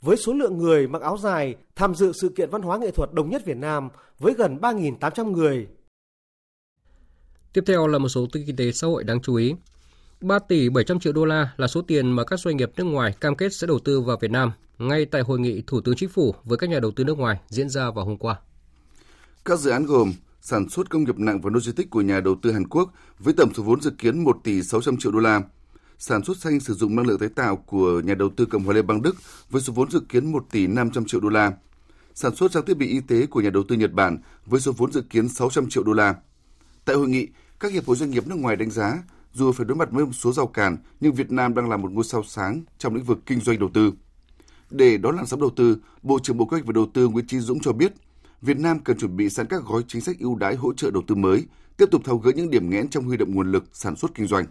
với 0.00 0.16
số 0.16 0.32
lượng 0.32 0.58
người 0.58 0.88
mặc 0.88 1.02
áo 1.02 1.16
dài 1.18 1.54
tham 1.76 1.94
dự 1.94 2.12
sự 2.12 2.28
kiện 2.36 2.50
văn 2.50 2.62
hóa 2.62 2.78
nghệ 2.78 2.90
thuật 2.90 3.12
đông 3.12 3.30
nhất 3.30 3.44
Việt 3.44 3.56
Nam 3.56 3.88
với 4.18 4.34
gần 4.34 4.58
3.800 4.60 5.30
người. 5.30 5.66
Tiếp 7.52 7.64
theo 7.66 7.86
là 7.86 7.98
một 7.98 8.08
số 8.08 8.26
tin 8.32 8.42
kinh 8.46 8.56
tế 8.56 8.72
xã 8.72 8.86
hội 8.86 9.04
đáng 9.04 9.22
chú 9.22 9.34
ý. 9.34 9.54
3 10.22 10.38
tỷ 10.38 10.68
700 10.68 11.00
triệu 11.00 11.12
đô 11.12 11.24
la 11.24 11.52
là 11.56 11.66
số 11.66 11.82
tiền 11.82 12.12
mà 12.12 12.24
các 12.24 12.40
doanh 12.40 12.56
nghiệp 12.56 12.70
nước 12.76 12.84
ngoài 12.84 13.14
cam 13.20 13.36
kết 13.36 13.54
sẽ 13.54 13.66
đầu 13.66 13.78
tư 13.78 14.00
vào 14.00 14.16
Việt 14.20 14.30
Nam 14.30 14.52
ngay 14.78 15.04
tại 15.04 15.22
hội 15.22 15.40
nghị 15.40 15.62
Thủ 15.66 15.80
tướng 15.80 15.96
Chính 15.96 16.08
phủ 16.08 16.34
với 16.44 16.58
các 16.58 16.70
nhà 16.70 16.80
đầu 16.80 16.90
tư 16.90 17.04
nước 17.04 17.18
ngoài 17.18 17.40
diễn 17.48 17.68
ra 17.68 17.90
vào 17.90 18.04
hôm 18.04 18.16
qua. 18.16 18.36
Các 19.44 19.58
dự 19.58 19.70
án 19.70 19.86
gồm 19.86 20.12
sản 20.40 20.68
xuất 20.68 20.90
công 20.90 21.04
nghiệp 21.04 21.18
nặng 21.18 21.40
và 21.40 21.50
logistics 21.54 21.90
của 21.90 22.00
nhà 22.00 22.20
đầu 22.20 22.34
tư 22.42 22.52
Hàn 22.52 22.68
Quốc 22.68 22.92
với 23.18 23.34
tổng 23.34 23.54
số 23.54 23.62
vốn 23.62 23.80
dự 23.80 23.90
kiến 23.90 24.24
1 24.24 24.36
tỷ 24.44 24.62
600 24.62 24.96
triệu 24.96 25.12
đô 25.12 25.18
la, 25.18 25.42
sản 25.98 26.24
xuất 26.24 26.36
xanh 26.36 26.60
sử 26.60 26.74
dụng 26.74 26.96
năng 26.96 27.06
lượng 27.06 27.18
tái 27.18 27.28
tạo 27.28 27.56
của 27.56 28.00
nhà 28.04 28.14
đầu 28.14 28.28
tư 28.36 28.46
Cộng 28.46 28.62
hòa 28.62 28.74
Liên 28.74 28.86
bang 28.86 29.02
Đức 29.02 29.16
với 29.50 29.62
số 29.62 29.72
vốn 29.72 29.90
dự 29.90 30.00
kiến 30.08 30.32
1 30.32 30.44
tỷ 30.50 30.66
500 30.66 31.04
triệu 31.04 31.20
đô 31.20 31.28
la, 31.28 31.52
sản 32.14 32.34
xuất 32.34 32.52
trang 32.52 32.64
thiết 32.66 32.76
bị 32.76 32.86
y 32.86 33.00
tế 33.00 33.26
của 33.26 33.40
nhà 33.40 33.50
đầu 33.50 33.62
tư 33.68 33.76
Nhật 33.76 33.92
Bản 33.92 34.18
với 34.46 34.60
số 34.60 34.72
vốn 34.72 34.92
dự 34.92 35.02
kiến 35.10 35.28
600 35.28 35.68
triệu 35.68 35.82
đô 35.82 35.92
la. 35.92 36.14
Tại 36.84 36.96
hội 36.96 37.08
nghị, 37.08 37.28
các 37.60 37.72
hiệp 37.72 37.86
hội 37.86 37.96
doanh 37.96 38.10
nghiệp 38.10 38.26
nước 38.26 38.38
ngoài 38.38 38.56
đánh 38.56 38.70
giá 38.70 38.98
dù 39.32 39.52
phải 39.52 39.66
đối 39.66 39.76
mặt 39.76 39.88
với 39.90 40.06
một 40.06 40.12
số 40.12 40.32
rào 40.32 40.46
cản, 40.46 40.76
nhưng 41.00 41.12
Việt 41.12 41.32
Nam 41.32 41.54
đang 41.54 41.68
là 41.68 41.76
một 41.76 41.92
ngôi 41.92 42.04
sao 42.04 42.22
sáng 42.22 42.62
trong 42.78 42.94
lĩnh 42.94 43.04
vực 43.04 43.18
kinh 43.26 43.40
doanh 43.40 43.58
đầu 43.58 43.70
tư. 43.74 43.92
Để 44.70 44.96
đón 44.96 45.16
làn 45.16 45.26
sóng 45.26 45.40
đầu 45.40 45.50
tư, 45.56 45.76
Bộ 46.02 46.18
trưởng 46.18 46.36
Bộ 46.36 46.44
Kế 46.44 46.50
hoạch 46.50 46.66
và 46.66 46.72
Đầu 46.72 46.86
tư 46.94 47.08
Nguyễn 47.08 47.26
Chí 47.26 47.38
Dũng 47.38 47.60
cho 47.60 47.72
biết, 47.72 47.92
Việt 48.42 48.58
Nam 48.58 48.78
cần 48.78 48.98
chuẩn 48.98 49.16
bị 49.16 49.28
sẵn 49.30 49.46
các 49.46 49.62
gói 49.64 49.82
chính 49.88 50.00
sách 50.00 50.16
ưu 50.18 50.36
đãi 50.36 50.54
hỗ 50.54 50.72
trợ 50.74 50.90
đầu 50.90 51.02
tư 51.06 51.14
mới, 51.14 51.46
tiếp 51.76 51.86
tục 51.90 52.02
tháo 52.04 52.16
gỡ 52.16 52.32
những 52.36 52.50
điểm 52.50 52.70
nghẽn 52.70 52.88
trong 52.88 53.04
huy 53.04 53.16
động 53.16 53.34
nguồn 53.34 53.52
lực 53.52 53.64
sản 53.72 53.96
xuất 53.96 54.14
kinh 54.14 54.26
doanh. 54.26 54.44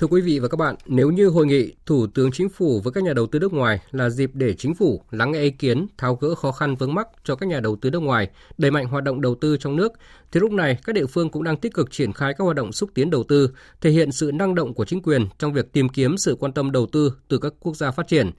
Thưa 0.00 0.06
quý 0.06 0.20
vị 0.20 0.38
và 0.38 0.48
các 0.48 0.56
bạn, 0.56 0.74
nếu 0.86 1.10
như 1.10 1.28
hội 1.28 1.46
nghị 1.46 1.74
Thủ 1.86 2.06
tướng 2.14 2.32
Chính 2.32 2.48
phủ 2.48 2.80
với 2.80 2.92
các 2.92 3.04
nhà 3.04 3.12
đầu 3.12 3.26
tư 3.26 3.38
nước 3.38 3.52
ngoài 3.52 3.80
là 3.90 4.10
dịp 4.10 4.30
để 4.34 4.54
chính 4.54 4.74
phủ 4.74 5.02
lắng 5.10 5.32
nghe 5.32 5.40
ý 5.40 5.50
kiến, 5.50 5.86
tháo 5.98 6.14
gỡ 6.14 6.34
khó 6.34 6.52
khăn 6.52 6.76
vướng 6.76 6.94
mắc 6.94 7.08
cho 7.24 7.36
các 7.36 7.46
nhà 7.46 7.60
đầu 7.60 7.76
tư 7.76 7.90
nước 7.90 7.98
ngoài, 7.98 8.30
đẩy 8.58 8.70
mạnh 8.70 8.86
hoạt 8.86 9.04
động 9.04 9.20
đầu 9.20 9.34
tư 9.34 9.56
trong 9.56 9.76
nước, 9.76 9.92
thì 10.32 10.40
lúc 10.40 10.52
này 10.52 10.78
các 10.84 10.92
địa 10.92 11.06
phương 11.06 11.30
cũng 11.30 11.44
đang 11.44 11.56
tích 11.56 11.74
cực 11.74 11.90
triển 11.90 12.12
khai 12.12 12.34
các 12.38 12.44
hoạt 12.44 12.56
động 12.56 12.72
xúc 12.72 12.90
tiến 12.94 13.10
đầu 13.10 13.24
tư, 13.28 13.50
thể 13.80 13.90
hiện 13.90 14.12
sự 14.12 14.32
năng 14.32 14.54
động 14.54 14.74
của 14.74 14.84
chính 14.84 15.02
quyền 15.02 15.26
trong 15.38 15.52
việc 15.52 15.72
tìm 15.72 15.88
kiếm 15.88 16.18
sự 16.18 16.36
quan 16.40 16.52
tâm 16.52 16.72
đầu 16.72 16.86
tư 16.86 17.12
từ 17.28 17.38
các 17.38 17.52
quốc 17.60 17.76
gia 17.76 17.90
phát 17.90 18.08
triển. 18.08 18.30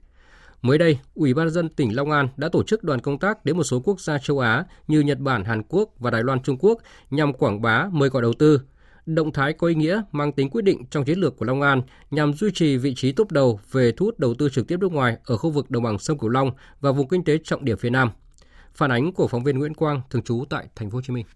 Mới 0.62 0.78
đây, 0.78 0.98
Ủy 1.14 1.34
ban 1.34 1.50
dân 1.50 1.68
tỉnh 1.68 1.96
Long 1.96 2.10
An 2.10 2.28
đã 2.36 2.48
tổ 2.52 2.62
chức 2.62 2.84
đoàn 2.84 3.00
công 3.00 3.18
tác 3.18 3.44
đến 3.44 3.56
một 3.56 3.64
số 3.64 3.80
quốc 3.80 4.00
gia 4.00 4.18
châu 4.18 4.38
Á 4.38 4.64
như 4.88 5.00
Nhật 5.00 5.18
Bản, 5.18 5.44
Hàn 5.44 5.62
Quốc 5.68 5.90
và 5.98 6.10
Đài 6.10 6.22
Loan 6.22 6.42
Trung 6.42 6.56
Quốc 6.60 6.78
nhằm 7.10 7.32
quảng 7.32 7.62
bá 7.62 7.88
mời 7.92 8.08
gọi 8.08 8.22
đầu 8.22 8.32
tư, 8.32 8.60
động 9.06 9.32
thái 9.32 9.52
có 9.52 9.66
ý 9.66 9.74
nghĩa 9.74 10.02
mang 10.12 10.32
tính 10.32 10.50
quyết 10.50 10.62
định 10.62 10.84
trong 10.90 11.04
chiến 11.04 11.18
lược 11.18 11.36
của 11.36 11.44
Long 11.44 11.62
An 11.62 11.82
nhằm 12.10 12.32
duy 12.32 12.50
trì 12.54 12.76
vị 12.76 12.94
trí 12.94 13.12
top 13.12 13.32
đầu 13.32 13.60
về 13.70 13.92
thu 13.92 14.06
hút 14.06 14.18
đầu 14.18 14.34
tư 14.34 14.48
trực 14.48 14.68
tiếp 14.68 14.76
nước 14.80 14.92
ngoài 14.92 15.16
ở 15.24 15.36
khu 15.36 15.50
vực 15.50 15.70
đồng 15.70 15.82
bằng 15.82 15.98
sông 15.98 16.18
Cửu 16.18 16.30
Long 16.30 16.50
và 16.80 16.92
vùng 16.92 17.08
kinh 17.08 17.24
tế 17.24 17.38
trọng 17.44 17.64
điểm 17.64 17.76
phía 17.76 17.90
Nam. 17.90 18.10
Phản 18.74 18.90
ánh 18.90 19.12
của 19.12 19.28
phóng 19.28 19.44
viên 19.44 19.58
Nguyễn 19.58 19.74
Quang 19.74 20.00
thường 20.10 20.22
trú 20.22 20.44
tại 20.50 20.66
thành 20.76 20.90
phố 20.90 20.96
Hồ 20.96 21.02
Chí 21.02 21.12
Minh. 21.12 21.26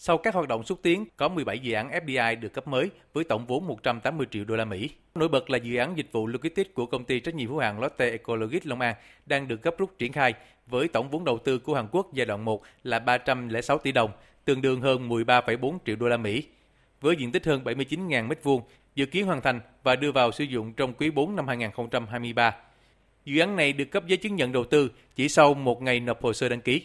Sau 0.00 0.18
các 0.18 0.34
hoạt 0.34 0.48
động 0.48 0.64
xúc 0.64 0.78
tiến, 0.82 1.04
có 1.16 1.28
17 1.28 1.58
dự 1.58 1.72
án 1.72 1.90
FDI 1.90 2.40
được 2.40 2.52
cấp 2.52 2.68
mới 2.68 2.90
với 3.12 3.24
tổng 3.24 3.46
vốn 3.46 3.66
180 3.66 4.26
triệu 4.30 4.44
đô 4.44 4.56
la 4.56 4.64
Mỹ. 4.64 4.90
Nổi 5.14 5.28
bật 5.28 5.50
là 5.50 5.58
dự 5.58 5.76
án 5.76 5.96
dịch 5.96 6.12
vụ 6.12 6.26
logistics 6.26 6.74
của 6.74 6.86
công 6.86 7.04
ty 7.04 7.20
trách 7.20 7.34
nhiệm 7.34 7.48
hữu 7.48 7.58
hạn 7.58 7.80
Lotte 7.80 8.10
Ecologics 8.10 8.66
Long 8.66 8.80
An 8.80 8.94
đang 9.26 9.48
được 9.48 9.62
gấp 9.62 9.78
rút 9.78 9.98
triển 9.98 10.12
khai 10.12 10.34
với 10.66 10.88
tổng 10.88 11.10
vốn 11.10 11.24
đầu 11.24 11.38
tư 11.38 11.58
của 11.58 11.74
Hàn 11.74 11.88
Quốc 11.90 12.12
giai 12.12 12.26
đoạn 12.26 12.44
1 12.44 12.62
là 12.82 12.98
306 12.98 13.78
tỷ 13.78 13.92
đồng, 13.92 14.10
tương 14.48 14.62
đương 14.62 14.80
hơn 14.80 15.08
13,4 15.08 15.78
triệu 15.86 15.96
đô 15.96 16.08
la 16.08 16.16
Mỹ. 16.16 16.42
Với 17.00 17.16
diện 17.16 17.32
tích 17.32 17.46
hơn 17.46 17.64
79.000 17.64 18.28
m2, 18.28 18.60
dự 18.94 19.06
kiến 19.06 19.26
hoàn 19.26 19.40
thành 19.40 19.60
và 19.82 19.96
đưa 19.96 20.12
vào 20.12 20.32
sử 20.32 20.44
dụng 20.44 20.72
trong 20.72 20.92
quý 20.92 21.10
4 21.10 21.36
năm 21.36 21.48
2023. 21.48 22.54
Dự 23.24 23.40
án 23.40 23.56
này 23.56 23.72
được 23.72 23.84
cấp 23.84 24.06
giấy 24.06 24.16
chứng 24.16 24.36
nhận 24.36 24.52
đầu 24.52 24.64
tư 24.64 24.90
chỉ 25.16 25.28
sau 25.28 25.54
một 25.54 25.82
ngày 25.82 26.00
nộp 26.00 26.22
hồ 26.22 26.32
sơ 26.32 26.48
đăng 26.48 26.60
ký. 26.60 26.82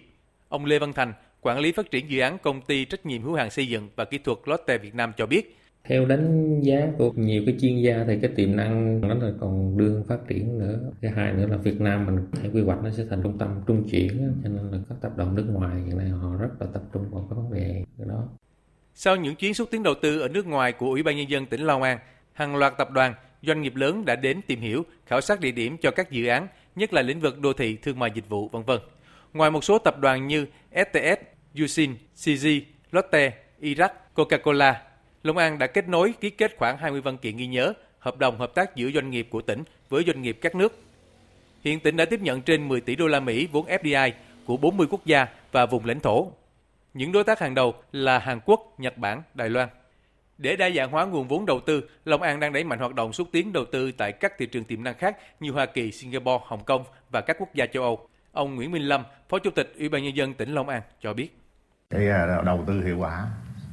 Ông 0.50 0.66
Lê 0.66 0.80
Văn 0.80 0.94
Thành, 0.94 1.14
quản 1.42 1.60
lý 1.60 1.72
phát 1.72 1.92
triển 1.92 2.10
dự 2.10 2.20
án 2.20 2.38
công 2.38 2.62
ty 2.62 2.86
trách 2.86 3.06
nhiệm 3.06 3.22
hữu 3.22 3.34
hạn 3.34 3.52
xây 3.52 3.68
dựng 3.68 3.90
và 3.96 4.06
kỹ 4.06 4.18
thuật 4.18 4.38
Lotte 4.46 4.78
Việt 4.78 4.96
Nam 4.96 5.12
cho 5.18 5.26
biết, 5.26 5.58
theo 5.88 6.06
đánh 6.06 6.60
giá 6.62 6.88
của 6.98 7.12
nhiều 7.16 7.44
cái 7.46 7.56
chuyên 7.62 7.82
gia 7.82 8.04
thì 8.08 8.20
cái 8.22 8.32
tiềm 8.36 8.56
năng 8.56 9.02
nó 9.02 9.14
là 9.14 9.32
còn 9.40 9.78
đương 9.78 10.04
phát 10.08 10.18
triển 10.28 10.60
nữa. 10.60 10.80
Cái 11.02 11.12
hai 11.12 11.34
nữa 11.34 11.48
là 11.48 11.58
Việt 11.58 11.82
Nam 11.82 12.06
mình 12.06 12.28
thể 12.32 12.50
quy 12.54 12.62
hoạch 12.62 12.84
nó 12.84 12.90
sẽ 12.90 13.04
thành 13.10 13.24
trung 13.24 13.38
tâm 13.38 13.62
trung 13.68 13.90
chuyển 13.90 14.34
cho 14.44 14.50
nên 14.50 14.72
là 14.72 14.78
các 14.90 14.96
tập 15.02 15.12
đoàn 15.18 15.36
nước 15.36 15.46
ngoài 15.50 15.82
hiện 15.86 15.98
nay 15.98 16.10
họ 16.10 16.36
rất 16.40 16.50
là 16.60 16.68
tập 16.74 16.84
trung 16.94 17.10
vào 17.12 17.28
cái 17.30 17.38
vấn 17.38 17.54
đề 17.54 17.84
đó. 17.98 18.28
Sau 18.94 19.16
những 19.16 19.36
chuyến 19.36 19.54
xúc 19.54 19.68
tiến 19.72 19.84
đầu 19.84 19.94
tư 20.02 20.20
ở 20.20 20.28
nước 20.28 20.48
ngoài 20.48 20.72
của 20.72 20.86
Ủy 20.86 21.04
ban 21.04 21.18
nhân 21.18 21.30
dân 21.30 21.46
tỉnh 21.46 21.62
Long 21.62 21.82
An 21.82 22.00
hàng 22.34 22.56
loạt 22.56 22.74
tập 22.78 22.92
đoàn 22.92 23.14
doanh 23.42 23.62
nghiệp 23.62 23.76
lớn 23.76 24.06
đã 24.06 24.16
đến 24.16 24.42
tìm 24.48 24.60
hiểu 24.60 24.86
khảo 25.06 25.22
sát 25.22 25.40
địa 25.40 25.52
điểm 25.52 25.78
cho 25.82 25.92
các 25.92 26.12
dự 26.12 26.28
án 26.28 26.48
nhất 26.76 26.94
là 26.94 27.02
lĩnh 27.02 27.20
vực 27.20 27.40
đô 27.40 27.54
thị 27.54 27.78
thương 27.82 28.00
mại 28.00 28.12
dịch 28.16 28.30
vụ 28.30 28.50
vân 28.50 28.64
vân. 28.64 28.80
Ngoài 29.34 29.52
một 29.52 29.64
số 29.64 29.78
tập 29.78 30.00
đoàn 30.00 30.28
như 30.28 30.46
STS, 30.72 31.22
Usin, 31.64 31.92
CG, 32.16 32.48
Lotte, 32.92 33.34
Iraq, 33.62 33.90
Coca-Cola 34.16 34.74
Long 35.24 35.38
An 35.38 35.58
đã 35.60 35.68
kết 35.68 35.90
nối 35.90 36.14
ký 36.22 36.30
kết 36.30 36.56
khoảng 36.58 36.78
20 36.78 37.02
văn 37.02 37.18
kiện 37.18 37.38
ghi 37.38 37.48
nhớ, 37.48 37.74
hợp 38.00 38.18
đồng 38.18 38.40
hợp 38.40 38.56
tác 38.56 38.76
giữa 38.76 38.92
doanh 38.92 39.10
nghiệp 39.10 39.28
của 39.30 39.42
tỉnh 39.42 39.64
với 39.90 40.04
doanh 40.08 40.22
nghiệp 40.22 40.38
các 40.42 40.56
nước. 40.56 40.80
Hiện 41.64 41.80
tỉnh 41.80 41.98
đã 41.98 42.06
tiếp 42.06 42.22
nhận 42.22 42.42
trên 42.42 42.68
10 42.68 42.82
tỷ 42.82 42.96
đô 42.96 43.08
la 43.08 43.20
Mỹ 43.20 43.48
vốn 43.52 43.66
FDI 43.66 44.12
của 44.46 44.58
40 44.58 44.88
quốc 44.90 45.06
gia 45.06 45.28
và 45.52 45.66
vùng 45.66 45.86
lãnh 45.86 46.00
thổ. 46.00 46.32
Những 46.94 47.12
đối 47.12 47.24
tác 47.24 47.40
hàng 47.40 47.56
đầu 47.56 47.74
là 47.92 48.20
Hàn 48.20 48.40
Quốc, 48.46 48.74
Nhật 48.78 48.98
Bản, 48.98 49.22
Đài 49.34 49.50
Loan. 49.50 49.70
Để 50.38 50.56
đa 50.56 50.70
dạng 50.70 50.92
hóa 50.92 51.06
nguồn 51.06 51.28
vốn 51.28 51.46
đầu 51.46 51.60
tư, 51.60 51.90
Long 52.06 52.22
An 52.22 52.40
đang 52.40 52.54
đẩy 52.54 52.64
mạnh 52.64 52.80
hoạt 52.80 52.96
động 52.96 53.14
xúc 53.14 53.28
tiến 53.32 53.54
đầu 53.54 53.66
tư 53.66 53.92
tại 53.92 54.12
các 54.12 54.34
thị 54.38 54.46
trường 54.46 54.64
tiềm 54.64 54.84
năng 54.84 54.98
khác 54.98 55.18
như 55.40 55.52
Hoa 55.52 55.66
Kỳ, 55.66 55.92
Singapore, 55.92 56.44
Hồng 56.48 56.64
Kông 56.64 56.84
và 57.12 57.22
các 57.22 57.38
quốc 57.40 57.50
gia 57.54 57.66
châu 57.66 57.84
Âu. 57.84 58.08
Ông 58.32 58.56
Nguyễn 58.56 58.72
Minh 58.72 58.84
Lâm, 58.84 59.04
Phó 59.30 59.40
Chủ 59.40 59.50
tịch 59.52 59.74
Ủy 59.80 59.90
ban 59.90 60.04
nhân 60.04 60.16
dân 60.16 60.34
tỉnh 60.34 60.54
Long 60.54 60.70
An 60.70 60.82
cho 61.02 61.14
biết. 61.14 61.38
Cái 61.90 62.08
ờ, 62.08 62.44
đầu 62.46 62.64
tư 62.68 62.84
hiệu 62.84 62.98
quả 62.98 63.28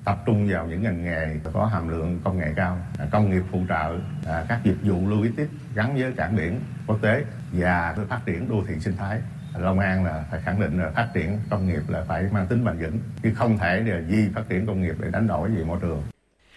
tập 0.04 0.18
trung 0.26 0.48
vào 0.50 0.66
những 0.66 0.82
ngành 0.82 1.04
nghề 1.04 1.26
có 1.52 1.66
hàm 1.66 1.88
lượng 1.88 2.20
công 2.24 2.38
nghệ 2.38 2.52
cao, 2.56 2.78
à, 2.98 3.06
công 3.12 3.30
nghiệp 3.30 3.42
phụ 3.52 3.60
trợ, 3.68 3.98
à, 4.26 4.44
các 4.48 4.60
dịch 4.64 4.76
vụ 4.82 5.08
logistics 5.08 5.50
gắn 5.74 5.96
với 5.96 6.12
cảng 6.16 6.36
biển 6.36 6.60
quốc 6.86 6.98
tế 7.02 7.24
và 7.52 7.96
phát 8.08 8.20
triển 8.26 8.48
đô 8.48 8.62
thị 8.68 8.74
sinh 8.80 8.96
thái. 8.96 9.20
Long 9.58 9.78
An 9.78 10.04
là 10.04 10.24
phải 10.30 10.40
khẳng 10.44 10.60
định 10.60 10.78
là 10.78 10.90
phát 10.90 11.08
triển 11.14 11.38
công 11.50 11.66
nghiệp 11.66 11.80
là 11.88 12.04
phải 12.08 12.24
mang 12.32 12.46
tính 12.46 12.64
bền 12.64 12.78
vững, 12.78 12.98
chứ 13.22 13.32
không 13.34 13.58
thể 13.58 13.82
là 13.86 14.00
di 14.00 14.28
phát 14.34 14.42
triển 14.48 14.66
công 14.66 14.82
nghiệp 14.82 14.94
để 14.98 15.08
đánh 15.12 15.26
đổi 15.26 15.50
về 15.50 15.64
môi 15.64 15.78
trường. 15.82 16.02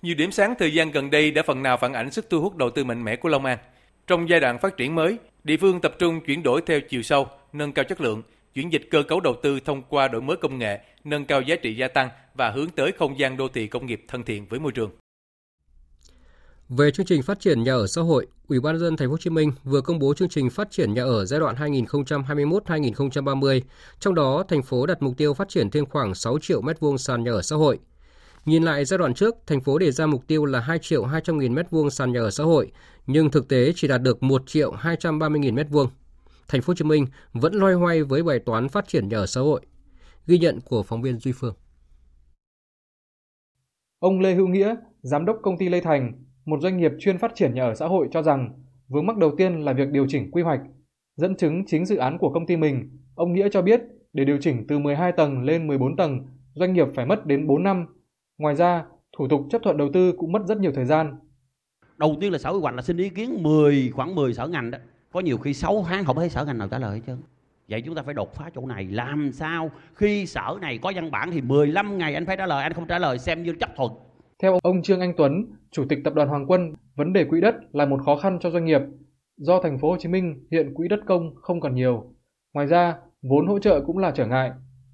Nhiều 0.01 0.15
điểm 0.15 0.31
sáng 0.31 0.53
thời 0.59 0.73
gian 0.73 0.91
gần 0.91 1.09
đây 1.09 1.31
đã 1.31 1.41
phần 1.47 1.63
nào 1.63 1.77
phản 1.77 1.93
ảnh 1.93 2.11
sức 2.11 2.27
thu 2.29 2.41
hút 2.41 2.55
đầu 2.55 2.69
tư 2.69 2.83
mạnh 2.83 3.03
mẽ 3.03 3.15
của 3.15 3.29
Long 3.29 3.45
An. 3.45 3.57
Trong 4.07 4.29
giai 4.29 4.39
đoạn 4.39 4.59
phát 4.59 4.77
triển 4.77 4.95
mới, 4.95 5.17
địa 5.43 5.57
phương 5.57 5.81
tập 5.81 5.95
trung 5.99 6.21
chuyển 6.25 6.43
đổi 6.43 6.61
theo 6.65 6.79
chiều 6.89 7.01
sâu, 7.01 7.27
nâng 7.53 7.71
cao 7.73 7.85
chất 7.89 8.01
lượng, 8.01 8.21
chuyển 8.53 8.71
dịch 8.71 8.87
cơ 8.91 9.03
cấu 9.03 9.19
đầu 9.19 9.35
tư 9.43 9.59
thông 9.65 9.81
qua 9.89 10.07
đổi 10.07 10.21
mới 10.21 10.37
công 10.37 10.57
nghệ, 10.57 10.79
nâng 11.03 11.25
cao 11.25 11.41
giá 11.41 11.55
trị 11.55 11.75
gia 11.75 11.87
tăng 11.87 12.09
và 12.35 12.51
hướng 12.51 12.69
tới 12.69 12.91
không 12.91 13.19
gian 13.19 13.37
đô 13.37 13.47
thị 13.47 13.67
công 13.67 13.85
nghiệp 13.85 14.05
thân 14.07 14.23
thiện 14.23 14.45
với 14.49 14.59
môi 14.59 14.71
trường. 14.71 14.91
Về 16.69 16.91
chương 16.91 17.05
trình 17.05 17.21
phát 17.21 17.39
triển 17.39 17.63
nhà 17.63 17.73
ở 17.73 17.87
xã 17.87 18.01
hội, 18.01 18.27
Ủy 18.47 18.59
ban 18.59 18.79
dân 18.79 18.97
thành 18.97 19.07
phố 19.07 19.11
Hồ 19.11 19.17
Chí 19.17 19.29
Minh 19.29 19.51
vừa 19.63 19.81
công 19.81 19.99
bố 19.99 20.13
chương 20.13 20.29
trình 20.29 20.49
phát 20.49 20.71
triển 20.71 20.93
nhà 20.93 21.03
ở 21.03 21.25
giai 21.25 21.39
đoạn 21.39 21.55
2021-2030, 21.55 23.61
trong 23.99 24.15
đó 24.15 24.43
thành 24.47 24.63
phố 24.63 24.85
đặt 24.85 25.01
mục 25.01 25.17
tiêu 25.17 25.33
phát 25.33 25.49
triển 25.49 25.69
thêm 25.69 25.85
khoảng 25.85 26.15
6 26.15 26.39
triệu 26.39 26.61
mét 26.61 26.79
vuông 26.79 26.97
sàn 26.97 27.23
nhà 27.23 27.31
ở 27.31 27.41
xã 27.41 27.55
hội. 27.55 27.79
Nhìn 28.45 28.63
lại 28.63 28.85
giai 28.85 28.97
đoạn 28.97 29.13
trước, 29.13 29.35
thành 29.47 29.61
phố 29.61 29.77
đề 29.77 29.91
ra 29.91 30.05
mục 30.05 30.27
tiêu 30.27 30.45
là 30.45 30.59
2 30.59 30.79
triệu 30.79 31.05
200 31.05 31.39
nghìn 31.39 31.53
mét 31.53 31.69
vuông 31.69 31.89
sàn 31.89 32.11
nhà 32.11 32.19
ở 32.19 32.31
xã 32.31 32.43
hội, 32.43 32.71
nhưng 33.07 33.31
thực 33.31 33.47
tế 33.47 33.73
chỉ 33.75 33.87
đạt 33.87 34.01
được 34.01 34.23
1 34.23 34.43
triệu 34.45 34.71
230 34.71 35.39
nghìn 35.39 35.55
mét 35.55 35.67
vuông 35.69 35.89
thành 36.47 36.61
phố 36.61 36.71
Hồ 36.71 36.75
Chí 36.75 36.85
Minh 36.85 37.07
vẫn 37.33 37.53
loay 37.53 37.73
hoay 37.73 38.03
với 38.03 38.23
bài 38.23 38.39
toán 38.39 38.69
phát 38.69 38.87
triển 38.87 39.09
nhà 39.09 39.17
ở 39.17 39.25
xã 39.25 39.41
hội. 39.41 39.61
Ghi 40.27 40.37
nhận 40.37 40.61
của 40.61 40.83
phóng 40.83 41.01
viên 41.01 41.19
Duy 41.19 41.31
Phương. 41.31 41.53
Ông 44.03 44.19
Lê 44.19 44.33
Hữu 44.33 44.47
Nghĩa, 44.47 44.75
giám 45.01 45.25
đốc 45.25 45.39
công 45.41 45.57
ty 45.57 45.69
Lê 45.69 45.81
Thành, 45.81 46.13
một 46.45 46.61
doanh 46.61 46.77
nghiệp 46.77 46.91
chuyên 46.99 47.17
phát 47.17 47.31
triển 47.35 47.53
nhà 47.53 47.63
ở 47.63 47.75
xã 47.75 47.87
hội 47.87 48.07
cho 48.11 48.21
rằng 48.21 48.49
vướng 48.87 49.05
mắc 49.05 49.17
đầu 49.17 49.31
tiên 49.37 49.55
là 49.55 49.73
việc 49.73 49.89
điều 49.91 50.05
chỉnh 50.09 50.31
quy 50.31 50.41
hoạch. 50.41 50.59
Dẫn 51.15 51.35
chứng 51.35 51.65
chính 51.67 51.85
dự 51.85 51.95
án 51.95 52.17
của 52.17 52.29
công 52.33 52.45
ty 52.45 52.57
mình, 52.57 52.89
ông 53.15 53.33
Nghĩa 53.33 53.49
cho 53.51 53.61
biết 53.61 53.81
để 54.13 54.25
điều 54.25 54.37
chỉnh 54.41 54.65
từ 54.67 54.79
12 54.79 55.11
tầng 55.11 55.43
lên 55.43 55.67
14 55.67 55.95
tầng, 55.95 56.25
doanh 56.53 56.73
nghiệp 56.73 56.87
phải 56.95 57.05
mất 57.05 57.25
đến 57.25 57.47
4 57.47 57.63
năm. 57.63 57.85
Ngoài 58.37 58.55
ra, 58.55 58.85
thủ 59.17 59.27
tục 59.27 59.41
chấp 59.49 59.61
thuận 59.63 59.77
đầu 59.77 59.89
tư 59.93 60.13
cũng 60.17 60.31
mất 60.31 60.41
rất 60.47 60.57
nhiều 60.57 60.71
thời 60.75 60.85
gian. 60.85 61.15
Đầu 61.97 62.17
tiên 62.21 62.31
là 62.31 62.37
sở 62.37 62.51
quy 62.51 62.59
hoạch 62.59 62.75
là 62.75 62.81
xin 62.81 62.97
ý 62.97 63.09
kiến 63.09 63.43
10 63.43 63.91
khoảng 63.93 64.15
10 64.15 64.33
sở 64.33 64.47
ngành 64.47 64.71
đó 64.71 64.77
có 65.11 65.19
nhiều 65.19 65.37
khi 65.37 65.53
6 65.53 65.85
tháng 65.87 66.05
không 66.05 66.15
thấy 66.15 66.29
sở 66.29 66.45
ngành 66.45 66.57
nào 66.57 66.67
trả 66.67 66.79
lời 66.79 66.95
hết 66.95 67.01
trơn 67.07 67.17
vậy 67.73 67.81
chúng 67.85 67.95
ta 67.95 68.01
phải 68.01 68.13
đột 68.13 68.33
phá 68.33 68.49
chỗ 68.55 68.65
này. 68.65 68.87
Làm 68.91 69.31
sao 69.31 69.71
khi 69.95 70.25
sở 70.25 70.57
này 70.61 70.79
có 70.81 70.91
văn 70.95 71.11
bản 71.11 71.29
thì 71.31 71.41
15 71.41 71.97
ngày 71.97 72.13
anh 72.13 72.25
phải 72.25 72.37
trả 72.37 72.45
lời 72.45 72.63
anh 72.63 72.73
không 72.73 72.87
trả 72.87 72.99
lời 72.99 73.19
xem 73.19 73.43
như 73.43 73.53
chấp 73.59 73.69
thuận. 73.75 73.91
Theo 74.43 74.59
ông 74.63 74.81
Trương 74.81 74.99
Anh 74.99 75.13
Tuấn 75.17 75.45
chủ 75.71 75.85
tịch 75.89 75.99
tập 76.03 76.13
đoàn 76.13 76.27
Hoàng 76.27 76.45
Quân 76.47 76.73
vấn 76.95 77.13
đề 77.13 77.25
quỹ 77.25 77.41
đất 77.41 77.55
là 77.71 77.85
một 77.85 77.99
khó 78.05 78.15
khăn 78.15 78.37
cho 78.41 78.49
doanh 78.49 78.65
nghiệp. 78.65 78.81
Do 79.37 79.61
thành 79.61 79.79
phố 79.79 79.89
Hồ 79.89 79.97
Chí 79.99 80.09
Minh 80.09 80.47
hiện 80.51 80.73
quỹ 80.73 80.87
đất 80.87 80.99
công 81.05 81.35
không 81.35 81.59
còn 81.61 81.75
nhiều. 81.75 82.13
Ngoài 82.53 82.67
ra 82.67 82.95
vốn 83.21 83.47
hỗ 83.47 83.59
trợ 83.59 83.81
cũng 83.81 83.97
là 83.97 84.11
trở 84.11 84.25
ngại. 84.25 84.51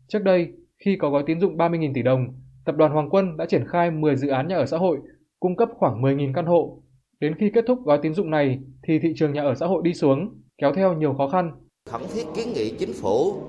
Trước 0.07 0.23
đây 0.23 0.47
khi 0.85 0.97
có 0.99 1.09
gói 1.09 1.23
tín 1.25 1.39
dụng 1.39 1.57
30.000 1.57 1.93
tỷ 1.93 2.01
đồng 2.01 2.27
tập 2.65 2.75
đoàn 2.77 2.91
Hoàng 2.91 3.09
Quân 3.09 3.37
đã 3.37 3.45
triển 3.45 3.65
khai 3.67 3.91
10 3.91 4.15
dự 4.15 4.27
án 4.27 4.47
nhà 4.47 4.55
ở 4.55 4.65
xã 4.65 4.77
hội 4.77 4.99
cung 5.39 5.55
cấp 5.55 5.69
khoảng 5.75 6.01
10.000 6.01 6.33
căn 6.33 6.45
hộ. 6.45 6.83
Đến 7.19 7.35
khi 7.35 7.51
kết 7.53 7.65
thúc 7.67 7.79
gói 7.85 7.99
tín 8.01 8.13
dụng 8.13 8.29
này 8.29 8.59
thì 8.83 8.99
thị 8.99 9.13
trường 9.15 9.33
nhà 9.33 9.41
ở 9.41 9.55
xã 9.55 9.65
hội 9.65 9.81
đi 9.83 9.93
xuống, 9.93 10.41
kéo 10.57 10.73
theo 10.73 10.93
nhiều 10.93 11.13
khó 11.13 11.29
khăn. 11.29 11.51
Khẩn 11.91 12.01
thiết 12.13 12.25
kiến 12.35 12.53
nghị 12.53 12.69
chính 12.79 12.93
phủ, 12.93 13.41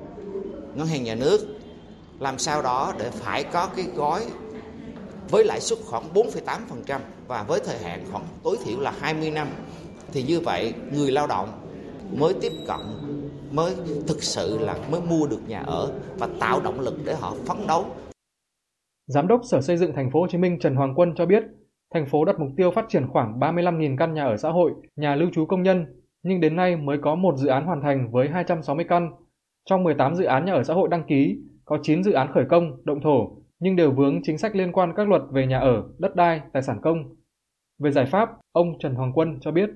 ngân 0.74 0.86
hàng 0.86 1.04
nhà 1.04 1.14
nước 1.14 1.40
làm 2.18 2.38
sao 2.38 2.62
đó 2.62 2.92
để 2.98 3.10
phải 3.10 3.44
có 3.44 3.68
cái 3.76 3.84
gói 3.94 4.26
với 5.30 5.44
lãi 5.44 5.60
suất 5.60 5.78
khoảng 5.86 6.04
4,8% 6.14 7.00
và 7.28 7.42
với 7.42 7.60
thời 7.64 7.78
hạn 7.78 8.04
khoảng 8.12 8.24
tối 8.42 8.56
thiểu 8.64 8.80
là 8.80 8.94
20 9.00 9.30
năm 9.30 9.48
thì 10.12 10.22
như 10.22 10.40
vậy 10.40 10.74
người 10.92 11.10
lao 11.10 11.26
động 11.26 11.48
mới 12.16 12.34
tiếp 12.40 12.52
cận 12.66 12.80
mới 13.50 13.74
thực 14.08 14.22
sự 14.22 14.58
là 14.58 14.76
mới 14.90 15.00
mua 15.00 15.26
được 15.26 15.48
nhà 15.48 15.60
ở 15.60 15.92
và 16.18 16.28
tạo 16.40 16.60
động 16.60 16.80
lực 16.80 16.94
để 17.04 17.14
họ 17.14 17.34
phấn 17.46 17.66
đấu. 17.68 17.84
Giám 19.06 19.28
đốc 19.28 19.40
Sở 19.50 19.60
Xây 19.60 19.76
dựng 19.76 19.92
Thành 19.94 20.10
phố 20.10 20.20
Hồ 20.20 20.26
Chí 20.30 20.38
Minh 20.38 20.58
Trần 20.60 20.74
Hoàng 20.74 20.94
Quân 20.96 21.14
cho 21.16 21.26
biết, 21.26 21.42
thành 21.94 22.06
phố 22.06 22.24
đặt 22.24 22.40
mục 22.40 22.48
tiêu 22.56 22.70
phát 22.70 22.84
triển 22.88 23.08
khoảng 23.12 23.40
35.000 23.40 23.96
căn 23.98 24.14
nhà 24.14 24.24
ở 24.24 24.36
xã 24.36 24.50
hội, 24.50 24.72
nhà 24.96 25.14
lưu 25.14 25.28
trú 25.34 25.46
công 25.46 25.62
nhân, 25.62 25.84
nhưng 26.22 26.40
đến 26.40 26.56
nay 26.56 26.76
mới 26.76 26.98
có 27.02 27.14
một 27.14 27.36
dự 27.36 27.48
án 27.48 27.66
hoàn 27.66 27.82
thành 27.82 28.12
với 28.12 28.28
260 28.28 28.86
căn. 28.88 29.10
Trong 29.64 29.84
18 29.84 30.14
dự 30.14 30.24
án 30.24 30.44
nhà 30.44 30.52
ở 30.52 30.64
xã 30.64 30.74
hội 30.74 30.88
đăng 30.88 31.04
ký, 31.08 31.36
có 31.64 31.78
9 31.82 32.04
dự 32.04 32.12
án 32.12 32.32
khởi 32.34 32.44
công, 32.50 32.84
động 32.84 33.00
thổ, 33.02 33.36
nhưng 33.58 33.76
đều 33.76 33.90
vướng 33.90 34.20
chính 34.22 34.38
sách 34.38 34.56
liên 34.56 34.72
quan 34.72 34.92
các 34.96 35.08
luật 35.08 35.22
về 35.32 35.46
nhà 35.46 35.58
ở, 35.58 35.82
đất 35.98 36.16
đai, 36.16 36.40
tài 36.52 36.62
sản 36.62 36.78
công. 36.82 37.16
Về 37.78 37.90
giải 37.90 38.06
pháp, 38.06 38.28
ông 38.52 38.78
Trần 38.78 38.94
Hoàng 38.94 39.12
Quân 39.14 39.38
cho 39.40 39.50
biết. 39.50 39.70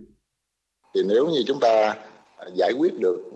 Thì 0.94 1.00
nếu 1.08 1.26
như 1.26 1.42
chúng 1.46 1.60
ta 1.60 1.96
giải 2.56 2.72
quyết 2.78 2.92
được 3.00 3.32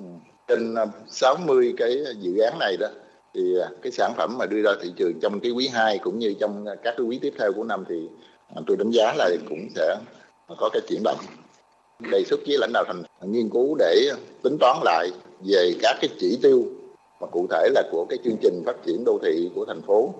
Trên 0.49 0.75
60 1.07 1.75
cái 1.77 2.05
dự 2.21 2.39
án 2.39 2.59
này 2.59 2.77
đó 2.81 2.87
thì 3.35 3.41
cái 3.83 3.93
sản 3.93 4.13
phẩm 4.17 4.39
mà 4.39 4.47
đưa 4.47 4.63
ra 4.63 4.71
thị 4.83 4.93
trường 4.97 5.21
trong 5.21 5.41
cái 5.41 5.53
quý 5.53 5.69
2 5.73 5.99
cũng 5.99 6.19
như 6.19 6.35
trong 6.41 6.65
các 6.67 6.95
cái 6.97 7.07
quý 7.07 7.19
tiếp 7.23 7.33
theo 7.39 7.53
của 7.53 7.65
năm 7.65 7.85
thì 7.89 8.09
tôi 8.67 8.77
đánh 8.77 8.91
giá 8.91 9.15
là 9.17 9.31
cũng 9.49 9.69
sẽ 9.75 9.97
có 10.59 10.71
cái 10.73 10.83
chuyển 10.89 11.03
động 11.05 11.19
đề 11.99 12.25
xuất 12.25 12.41
với 12.47 12.57
lãnh 12.59 12.73
đạo 12.73 12.85
thành 12.87 13.03
nghiên 13.33 13.49
cứu 13.49 13.75
để 13.79 14.11
tính 14.43 14.57
toán 14.61 14.77
lại 14.85 15.11
về 15.41 15.73
các 15.83 15.97
cái 16.01 16.11
chỉ 16.21 16.39
tiêu 16.43 16.65
mà 17.21 17.27
cụ 17.27 17.47
thể 17.51 17.69
là 17.75 17.83
của 17.93 18.07
cái 18.09 18.19
chương 18.25 18.37
trình 18.43 18.63
phát 18.67 18.77
triển 18.87 19.05
đô 19.05 19.19
thị 19.23 19.51
của 19.55 19.65
thành 19.65 19.83
phố 19.83 20.15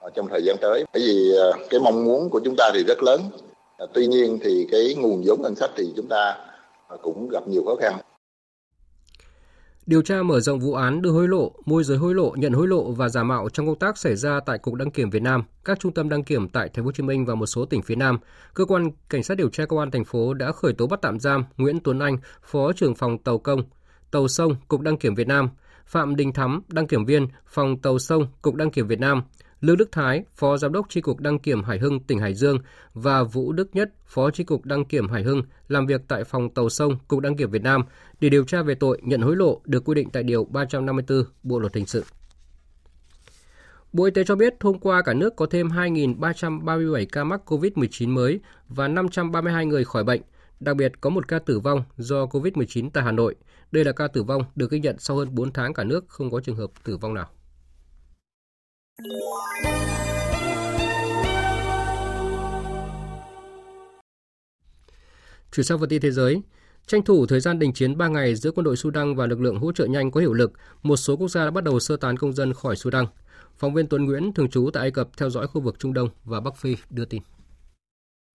ờ, 0.00 0.10
trong 0.14 0.28
thời 0.30 0.42
gian 0.44 0.56
tới. 0.60 0.84
Bởi 0.92 1.02
vì 1.06 1.32
ờ, 1.36 1.52
cái 1.70 1.80
mong 1.80 2.04
muốn 2.04 2.30
của 2.30 2.40
chúng 2.44 2.54
ta 2.56 2.70
thì 2.74 2.84
rất 2.88 3.02
lớn. 3.02 3.20
Ờ, 3.76 3.86
tuy 3.92 4.06
nhiên 4.06 4.38
thì 4.42 4.66
cái 4.70 4.94
nguồn 4.98 5.22
vốn 5.26 5.42
ngân 5.42 5.54
sách 5.54 5.70
thì 5.76 5.92
chúng 5.96 6.06
ta 6.06 6.36
cũng 7.02 7.28
gặp 7.28 7.48
nhiều 7.48 7.62
khó 7.66 7.74
khăn. 7.80 7.94
Điều 9.86 10.02
tra 10.02 10.22
mở 10.22 10.40
rộng 10.40 10.60
vụ 10.60 10.74
án 10.74 11.02
đưa 11.02 11.10
hối 11.10 11.28
lộ, 11.28 11.52
môi 11.66 11.84
giới 11.84 11.98
hối 11.98 12.14
lộ, 12.14 12.34
nhận 12.36 12.52
hối 12.52 12.68
lộ 12.68 12.92
và 12.92 13.08
giả 13.08 13.22
mạo 13.22 13.48
trong 13.48 13.66
công 13.66 13.78
tác 13.78 13.98
xảy 13.98 14.16
ra 14.16 14.40
tại 14.46 14.58
Cục 14.58 14.74
Đăng 14.74 14.90
kiểm 14.90 15.10
Việt 15.10 15.22
Nam, 15.22 15.42
các 15.64 15.80
trung 15.80 15.92
tâm 15.92 16.08
đăng 16.08 16.24
kiểm 16.24 16.48
tại 16.48 16.68
Thành 16.68 16.84
phố 16.84 16.86
Hồ 16.86 16.92
Chí 16.92 17.02
Minh 17.02 17.26
và 17.26 17.34
một 17.34 17.46
số 17.46 17.64
tỉnh 17.64 17.82
phía 17.82 17.96
Nam. 17.96 18.18
Cơ 18.54 18.64
quan 18.64 18.90
cảnh 19.08 19.22
sát 19.22 19.36
điều 19.36 19.48
tra 19.48 19.66
công 19.66 19.78
an 19.78 19.90
thành 19.90 20.04
phố 20.04 20.34
đã 20.34 20.52
khởi 20.52 20.72
tố 20.72 20.86
bắt 20.86 20.98
tạm 21.02 21.20
giam 21.20 21.44
Nguyễn 21.56 21.80
Tuấn 21.80 21.98
Anh, 21.98 22.18
Phó 22.42 22.72
trưởng 22.72 22.94
phòng 22.94 23.18
tàu 23.18 23.38
công, 23.38 23.62
tàu 24.10 24.28
sông 24.28 24.56
Cục 24.68 24.80
Đăng 24.80 24.96
kiểm 24.96 25.14
Việt 25.14 25.28
Nam, 25.28 25.48
Phạm 25.86 26.16
Đình 26.16 26.32
Thắm, 26.32 26.62
đăng 26.68 26.86
kiểm 26.86 27.04
viên, 27.04 27.28
phòng 27.46 27.78
tàu 27.78 27.98
sông 27.98 28.26
Cục 28.42 28.54
Đăng 28.54 28.70
kiểm 28.70 28.86
Việt 28.86 29.00
Nam, 29.00 29.22
Lưu 29.64 29.76
Đức 29.76 29.92
Thái, 29.92 30.24
Phó 30.34 30.56
Giám 30.56 30.72
đốc 30.72 30.86
tri 30.88 31.00
cục 31.00 31.20
Đăng 31.20 31.38
kiểm 31.38 31.62
Hải 31.62 31.78
Hưng, 31.78 32.00
tỉnh 32.00 32.18
Hải 32.18 32.34
Dương 32.34 32.58
và 32.94 33.22
Vũ 33.22 33.52
Đức 33.52 33.68
Nhất, 33.72 33.92
Phó 34.06 34.30
tri 34.30 34.44
cục 34.44 34.64
Đăng 34.64 34.84
kiểm 34.84 35.08
Hải 35.08 35.22
Hưng 35.22 35.42
làm 35.68 35.86
việc 35.86 36.00
tại 36.08 36.24
phòng 36.24 36.50
tàu 36.50 36.68
sông 36.68 36.98
Cục 37.08 37.20
Đăng 37.20 37.36
kiểm 37.36 37.50
Việt 37.50 37.62
Nam 37.62 37.84
để 38.20 38.28
điều 38.28 38.44
tra 38.44 38.62
về 38.62 38.74
tội 38.74 39.00
nhận 39.02 39.20
hối 39.20 39.36
lộ 39.36 39.60
được 39.64 39.84
quy 39.84 39.94
định 39.94 40.10
tại 40.10 40.22
Điều 40.22 40.44
354 40.44 41.24
Bộ 41.42 41.58
Luật 41.58 41.74
Hình 41.74 41.86
sự. 41.86 42.04
Bộ 43.92 44.04
Y 44.04 44.10
tế 44.10 44.24
cho 44.24 44.36
biết 44.36 44.54
hôm 44.60 44.78
qua 44.78 45.02
cả 45.02 45.14
nước 45.14 45.36
có 45.36 45.46
thêm 45.46 45.68
2.337 45.68 47.06
ca 47.12 47.24
mắc 47.24 47.40
COVID-19 47.46 48.08
mới 48.08 48.40
và 48.68 48.88
532 48.88 49.66
người 49.66 49.84
khỏi 49.84 50.04
bệnh. 50.04 50.20
Đặc 50.60 50.76
biệt 50.76 50.92
có 51.00 51.10
một 51.10 51.28
ca 51.28 51.38
tử 51.38 51.60
vong 51.60 51.84
do 51.96 52.24
COVID-19 52.24 52.90
tại 52.92 53.04
Hà 53.04 53.12
Nội. 53.12 53.34
Đây 53.72 53.84
là 53.84 53.92
ca 53.92 54.08
tử 54.08 54.22
vong 54.22 54.42
được 54.54 54.70
ghi 54.70 54.80
nhận 54.80 54.96
sau 54.98 55.16
hơn 55.16 55.28
4 55.32 55.52
tháng 55.52 55.74
cả 55.74 55.84
nước 55.84 56.04
không 56.08 56.30
có 56.30 56.40
trường 56.40 56.56
hợp 56.56 56.70
tử 56.84 56.96
vong 56.96 57.14
nào. 57.14 57.28
Chuyển 65.52 65.64
sang 65.64 65.78
phần 65.80 65.88
tin 65.88 66.00
thế 66.00 66.10
giới, 66.10 66.42
tranh 66.86 67.02
thủ 67.02 67.26
thời 67.26 67.40
gian 67.40 67.58
đình 67.58 67.72
chiến 67.72 67.98
3 67.98 68.08
ngày 68.08 68.34
giữa 68.34 68.50
quân 68.50 68.64
đội 68.64 68.76
Sudan 68.76 69.14
và 69.14 69.26
lực 69.26 69.40
lượng 69.40 69.58
hỗ 69.58 69.72
trợ 69.72 69.86
nhanh 69.86 70.10
có 70.10 70.20
hiệu 70.20 70.32
lực, 70.32 70.52
một 70.82 70.96
số 70.96 71.16
quốc 71.16 71.28
gia 71.28 71.44
đã 71.44 71.50
bắt 71.50 71.64
đầu 71.64 71.80
sơ 71.80 71.96
tán 71.96 72.16
công 72.16 72.32
dân 72.32 72.52
khỏi 72.52 72.76
Sudan. 72.76 73.06
Phóng 73.56 73.74
viên 73.74 73.88
Tuấn 73.88 74.04
Nguyễn 74.04 74.32
thường 74.32 74.50
trú 74.50 74.70
tại 74.72 74.80
Ai 74.80 74.90
Cập 74.90 75.08
theo 75.16 75.30
dõi 75.30 75.46
khu 75.46 75.60
vực 75.60 75.78
Trung 75.78 75.94
Đông 75.94 76.08
và 76.24 76.40
Bắc 76.40 76.56
Phi 76.56 76.76
đưa 76.90 77.04
tin. 77.04 77.22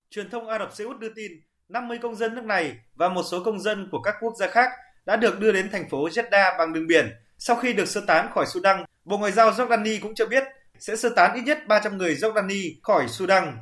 Truyền 0.09 0.29
thông 0.29 0.47
Ả 0.47 0.59
Rập 0.59 0.73
Xê 0.73 0.83
Út 0.85 0.99
đưa 0.99 1.13
tin 1.15 1.31
50 1.69 1.97
công 2.01 2.15
dân 2.15 2.35
nước 2.35 2.43
này 2.43 2.77
và 2.95 3.09
một 3.09 3.23
số 3.23 3.43
công 3.43 3.59
dân 3.59 3.89
của 3.91 4.01
các 4.01 4.15
quốc 4.21 4.33
gia 4.39 4.47
khác 4.47 4.69
đã 5.05 5.15
được 5.15 5.39
đưa 5.39 5.51
đến 5.51 5.69
thành 5.71 5.89
phố 5.89 6.07
Jeddah 6.07 6.57
bằng 6.57 6.73
đường 6.73 6.87
biển 6.87 7.09
sau 7.39 7.55
khi 7.55 7.73
được 7.73 7.85
sơ 7.85 8.01
tán 8.07 8.29
khỏi 8.33 8.45
Sudan. 8.45 8.83
Bộ 9.05 9.17
Ngoại 9.17 9.31
giao 9.31 9.51
Jordani 9.51 9.99
cũng 10.01 10.15
cho 10.15 10.25
biết 10.25 10.43
sẽ 10.79 10.95
sơ 10.95 11.09
tán 11.09 11.35
ít 11.35 11.41
nhất 11.41 11.67
300 11.67 11.97
người 11.97 12.15
Jordani 12.15 12.73
khỏi 12.83 13.07
Sudan. 13.07 13.57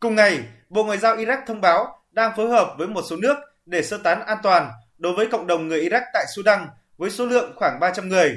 Cùng 0.00 0.14
ngày, 0.14 0.44
Bộ 0.68 0.84
Ngoại 0.84 0.98
giao 0.98 1.16
Iraq 1.16 1.38
thông 1.46 1.60
báo 1.60 2.02
đang 2.10 2.36
phối 2.36 2.48
hợp 2.48 2.74
với 2.78 2.86
một 2.86 3.02
số 3.10 3.16
nước 3.16 3.36
để 3.66 3.82
sơ 3.82 3.98
tán 3.98 4.26
an 4.26 4.38
toàn 4.42 4.70
đối 4.98 5.12
với 5.16 5.26
cộng 5.26 5.46
đồng 5.46 5.68
người 5.68 5.80
Iraq 5.80 6.02
tại 6.12 6.24
Sudan 6.36 6.66
với 6.96 7.10
số 7.10 7.26
lượng 7.26 7.52
khoảng 7.56 7.80
300 7.80 8.08
người. 8.08 8.36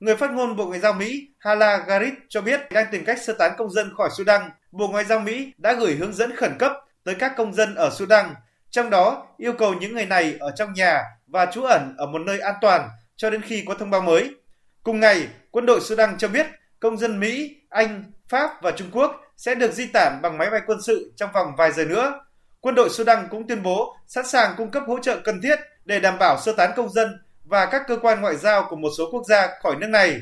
Người 0.00 0.16
phát 0.16 0.30
ngôn 0.30 0.56
Bộ 0.56 0.66
Ngoại 0.66 0.80
giao 0.80 0.92
Mỹ 0.92 1.28
Hala 1.38 1.76
Garit 1.86 2.14
cho 2.28 2.40
biết 2.40 2.60
đang 2.72 2.86
tìm 2.90 3.04
cách 3.04 3.18
sơ 3.22 3.32
tán 3.32 3.52
công 3.58 3.70
dân 3.70 3.92
khỏi 3.96 4.08
Sudan. 4.16 4.50
Bộ 4.72 4.88
Ngoại 4.88 5.04
giao 5.04 5.20
Mỹ 5.20 5.52
đã 5.58 5.72
gửi 5.72 5.94
hướng 5.94 6.12
dẫn 6.12 6.36
khẩn 6.36 6.52
cấp 6.58 6.72
tới 7.04 7.14
các 7.14 7.32
công 7.36 7.54
dân 7.54 7.74
ở 7.74 7.90
Sudan, 7.98 8.34
trong 8.70 8.90
đó 8.90 9.26
yêu 9.36 9.52
cầu 9.52 9.74
những 9.74 9.94
người 9.94 10.06
này 10.06 10.36
ở 10.40 10.50
trong 10.50 10.72
nhà 10.72 11.02
và 11.26 11.46
trú 11.46 11.62
ẩn 11.62 11.94
ở 11.98 12.06
một 12.06 12.18
nơi 12.18 12.40
an 12.40 12.54
toàn 12.60 12.88
cho 13.16 13.30
đến 13.30 13.42
khi 13.42 13.64
có 13.68 13.74
thông 13.74 13.90
báo 13.90 14.00
mới. 14.00 14.34
Cùng 14.82 15.00
ngày, 15.00 15.28
quân 15.50 15.66
đội 15.66 15.80
Sudan 15.80 16.18
cho 16.18 16.28
biết 16.28 16.46
công 16.80 16.98
dân 16.98 17.20
Mỹ, 17.20 17.56
Anh, 17.68 18.04
Pháp 18.28 18.62
và 18.62 18.70
Trung 18.70 18.88
Quốc 18.92 19.20
sẽ 19.36 19.54
được 19.54 19.72
di 19.72 19.86
tản 19.86 20.22
bằng 20.22 20.38
máy 20.38 20.50
bay 20.50 20.60
quân 20.66 20.78
sự 20.82 21.12
trong 21.16 21.32
vòng 21.32 21.52
vài 21.56 21.72
giờ 21.72 21.84
nữa. 21.84 22.20
Quân 22.60 22.74
đội 22.74 22.90
Sudan 22.90 23.28
cũng 23.30 23.46
tuyên 23.46 23.62
bố 23.62 23.96
sẵn 24.06 24.26
sàng 24.26 24.54
cung 24.56 24.70
cấp 24.70 24.82
hỗ 24.86 24.98
trợ 24.98 25.20
cần 25.24 25.40
thiết 25.42 25.58
để 25.84 26.00
đảm 26.00 26.18
bảo 26.18 26.38
sơ 26.40 26.52
tán 26.52 26.70
công 26.76 26.92
dân 26.92 27.22
và 27.44 27.66
các 27.66 27.82
cơ 27.88 27.96
quan 28.02 28.20
ngoại 28.20 28.36
giao 28.36 28.66
của 28.70 28.76
một 28.76 28.90
số 28.98 29.10
quốc 29.12 29.22
gia 29.28 29.48
khỏi 29.62 29.76
nước 29.76 29.86
này. 29.86 30.20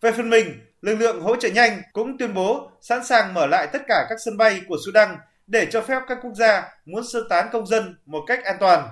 Về 0.00 0.12
phần 0.12 0.30
mình, 0.30 0.60
lực 0.80 0.94
lượng 0.94 1.20
hỗ 1.20 1.36
trợ 1.36 1.48
nhanh 1.48 1.82
cũng 1.92 2.18
tuyên 2.18 2.34
bố 2.34 2.70
sẵn 2.80 3.04
sàng 3.04 3.34
mở 3.34 3.46
lại 3.46 3.66
tất 3.72 3.82
cả 3.88 4.06
các 4.08 4.18
sân 4.24 4.36
bay 4.36 4.60
của 4.68 4.76
Sudan 4.86 5.16
để 5.46 5.66
cho 5.70 5.80
phép 5.80 6.02
các 6.08 6.18
quốc 6.22 6.34
gia 6.34 6.68
muốn 6.84 7.04
sơ 7.12 7.20
tán 7.30 7.48
công 7.52 7.66
dân 7.66 7.98
một 8.06 8.24
cách 8.26 8.44
an 8.44 8.56
toàn. 8.60 8.88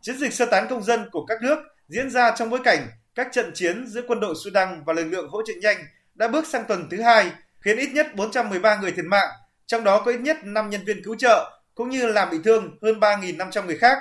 Chiến 0.00 0.18
dịch 0.18 0.32
sơ 0.32 0.46
tán 0.46 0.66
công 0.70 0.82
dân 0.82 1.10
của 1.12 1.26
các 1.26 1.42
nước 1.42 1.58
diễn 1.92 2.10
ra 2.10 2.34
trong 2.36 2.50
bối 2.50 2.60
cảnh 2.64 2.88
các 3.14 3.28
trận 3.32 3.50
chiến 3.54 3.86
giữa 3.86 4.02
quân 4.08 4.20
đội 4.20 4.34
Sudan 4.44 4.82
và 4.86 4.92
lực 4.92 5.04
lượng 5.04 5.28
hỗ 5.28 5.42
trợ 5.46 5.52
nhanh 5.62 5.76
đã 6.14 6.28
bước 6.28 6.46
sang 6.46 6.64
tuần 6.68 6.88
thứ 6.90 7.02
hai, 7.02 7.32
khiến 7.60 7.78
ít 7.78 7.88
nhất 7.92 8.06
413 8.16 8.76
người 8.76 8.92
thiệt 8.92 9.04
mạng, 9.04 9.28
trong 9.66 9.84
đó 9.84 10.02
có 10.04 10.10
ít 10.10 10.20
nhất 10.20 10.36
5 10.44 10.70
nhân 10.70 10.80
viên 10.86 11.04
cứu 11.04 11.16
trợ, 11.18 11.50
cũng 11.74 11.90
như 11.90 12.06
làm 12.06 12.30
bị 12.30 12.38
thương 12.44 12.78
hơn 12.82 13.00
3.500 13.00 13.66
người 13.66 13.78
khác. 13.78 13.98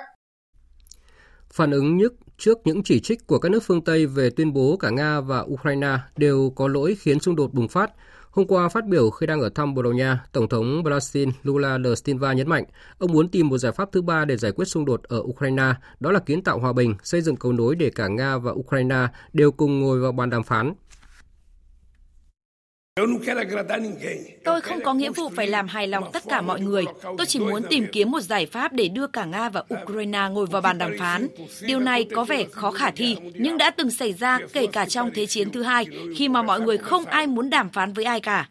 Phản 1.53 1.71
ứng 1.71 1.97
nhất 1.97 2.11
trước 2.37 2.57
những 2.65 2.83
chỉ 2.83 2.99
trích 2.99 3.27
của 3.27 3.39
các 3.39 3.49
nước 3.49 3.63
phương 3.63 3.83
Tây 3.83 4.05
về 4.05 4.29
tuyên 4.35 4.53
bố 4.53 4.77
cả 4.77 4.89
Nga 4.89 5.21
và 5.21 5.39
Ukraine 5.39 5.97
đều 6.17 6.53
có 6.55 6.67
lỗi 6.67 6.97
khiến 6.99 7.19
xung 7.19 7.35
đột 7.35 7.53
bùng 7.53 7.67
phát, 7.67 7.91
Hôm 8.31 8.47
qua 8.47 8.69
phát 8.69 8.85
biểu 8.85 9.09
khi 9.09 9.25
đang 9.25 9.41
ở 9.41 9.49
thăm 9.49 9.73
Bồ 9.73 9.81
Đào 9.81 9.93
Nha, 9.93 10.23
Tổng 10.31 10.49
thống 10.49 10.83
Brazil 10.83 11.31
Lula 11.43 11.77
da 11.83 11.95
Silva 11.95 12.33
nhấn 12.33 12.49
mạnh 12.49 12.63
ông 12.97 13.11
muốn 13.11 13.29
tìm 13.29 13.49
một 13.49 13.57
giải 13.57 13.71
pháp 13.71 13.91
thứ 13.91 14.01
ba 14.01 14.25
để 14.25 14.37
giải 14.37 14.51
quyết 14.51 14.65
xung 14.65 14.85
đột 14.85 15.03
ở 15.03 15.19
Ukraine, 15.19 15.73
đó 15.99 16.11
là 16.11 16.19
kiến 16.19 16.43
tạo 16.43 16.59
hòa 16.59 16.73
bình, 16.73 16.95
xây 17.03 17.21
dựng 17.21 17.35
cầu 17.35 17.53
nối 17.53 17.75
để 17.75 17.89
cả 17.95 18.07
Nga 18.07 18.37
và 18.37 18.51
Ukraine 18.51 19.07
đều 19.33 19.51
cùng 19.51 19.81
ngồi 19.81 19.99
vào 19.99 20.11
bàn 20.11 20.29
đàm 20.29 20.43
phán. 20.43 20.73
Tôi 24.43 24.61
không 24.61 24.79
có 24.83 24.93
nghĩa 24.93 25.11
vụ 25.11 25.29
phải 25.35 25.47
làm 25.47 25.67
hài 25.67 25.87
lòng 25.87 26.03
tất 26.13 26.23
cả 26.29 26.41
mọi 26.41 26.61
người. 26.61 26.85
Tôi 27.03 27.25
chỉ 27.27 27.39
muốn 27.39 27.63
tìm 27.69 27.85
kiếm 27.91 28.11
một 28.11 28.21
giải 28.21 28.45
pháp 28.45 28.73
để 28.73 28.87
đưa 28.87 29.07
cả 29.07 29.25
Nga 29.25 29.49
và 29.49 29.63
Ukraine 29.81 30.27
ngồi 30.31 30.45
vào 30.45 30.61
bàn 30.61 30.77
đàm 30.77 30.91
phán. 30.99 31.27
Điều 31.61 31.79
này 31.79 32.07
có 32.15 32.23
vẻ 32.23 32.45
khó 32.51 32.71
khả 32.71 32.91
thi, 32.91 33.17
nhưng 33.33 33.57
đã 33.57 33.69
từng 33.69 33.91
xảy 33.91 34.13
ra 34.13 34.39
kể 34.53 34.67
cả 34.67 34.85
trong 34.85 35.11
Thế 35.13 35.25
chiến 35.25 35.51
thứ 35.51 35.63
hai, 35.63 35.85
khi 36.15 36.29
mà 36.29 36.41
mọi 36.41 36.61
người 36.61 36.77
không 36.77 37.05
ai 37.05 37.27
muốn 37.27 37.49
đàm 37.49 37.69
phán 37.69 37.93
với 37.93 38.05
ai 38.05 38.19
cả. 38.19 38.49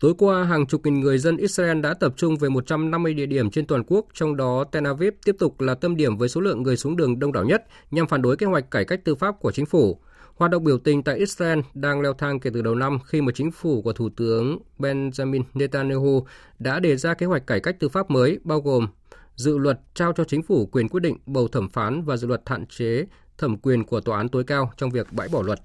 Tối 0.00 0.14
qua, 0.18 0.44
hàng 0.44 0.66
chục 0.66 0.80
nghìn 0.84 1.00
người 1.00 1.18
dân 1.18 1.36
Israel 1.36 1.80
đã 1.80 1.94
tập 1.94 2.12
trung 2.16 2.36
về 2.36 2.48
150 2.48 3.14
địa 3.14 3.26
điểm 3.26 3.50
trên 3.50 3.66
toàn 3.66 3.82
quốc, 3.86 4.06
trong 4.14 4.36
đó 4.36 4.64
Tel 4.72 4.86
Aviv 4.86 5.14
tiếp 5.24 5.36
tục 5.38 5.60
là 5.60 5.74
tâm 5.74 5.96
điểm 5.96 6.16
với 6.16 6.28
số 6.28 6.40
lượng 6.40 6.62
người 6.62 6.76
xuống 6.76 6.96
đường 6.96 7.18
đông 7.18 7.32
đảo 7.32 7.44
nhất 7.44 7.64
nhằm 7.90 8.08
phản 8.08 8.22
đối 8.22 8.36
kế 8.36 8.46
hoạch 8.46 8.70
cải 8.70 8.84
cách 8.84 9.00
tư 9.04 9.14
pháp 9.14 9.40
của 9.40 9.52
chính 9.52 9.66
phủ. 9.66 9.98
Hoạt 10.42 10.50
động 10.50 10.64
biểu 10.64 10.78
tình 10.78 11.02
tại 11.02 11.18
Israel 11.18 11.58
đang 11.74 12.00
leo 12.00 12.14
thang 12.14 12.40
kể 12.40 12.50
từ 12.54 12.62
đầu 12.62 12.74
năm 12.74 12.98
khi 13.06 13.20
mà 13.20 13.32
chính 13.34 13.50
phủ 13.50 13.82
của 13.82 13.92
Thủ 13.92 14.08
tướng 14.16 14.58
Benjamin 14.78 15.42
Netanyahu 15.54 16.26
đã 16.58 16.80
đề 16.80 16.96
ra 16.96 17.14
kế 17.14 17.26
hoạch 17.26 17.46
cải 17.46 17.60
cách 17.60 17.76
tư 17.80 17.88
pháp 17.88 18.10
mới, 18.10 18.38
bao 18.44 18.60
gồm 18.60 18.88
dự 19.34 19.58
luật 19.58 19.80
trao 19.94 20.12
cho 20.12 20.24
chính 20.24 20.42
phủ 20.42 20.66
quyền 20.66 20.88
quyết 20.88 21.00
định 21.00 21.16
bầu 21.26 21.48
thẩm 21.48 21.68
phán 21.68 22.04
và 22.04 22.16
dự 22.16 22.26
luật 22.26 22.42
hạn 22.46 22.66
chế 22.66 23.06
thẩm 23.38 23.56
quyền 23.58 23.84
của 23.84 24.00
tòa 24.00 24.16
án 24.16 24.28
tối 24.28 24.44
cao 24.44 24.72
trong 24.76 24.90
việc 24.90 25.12
bãi 25.12 25.28
bỏ 25.28 25.42
luật. 25.42 25.58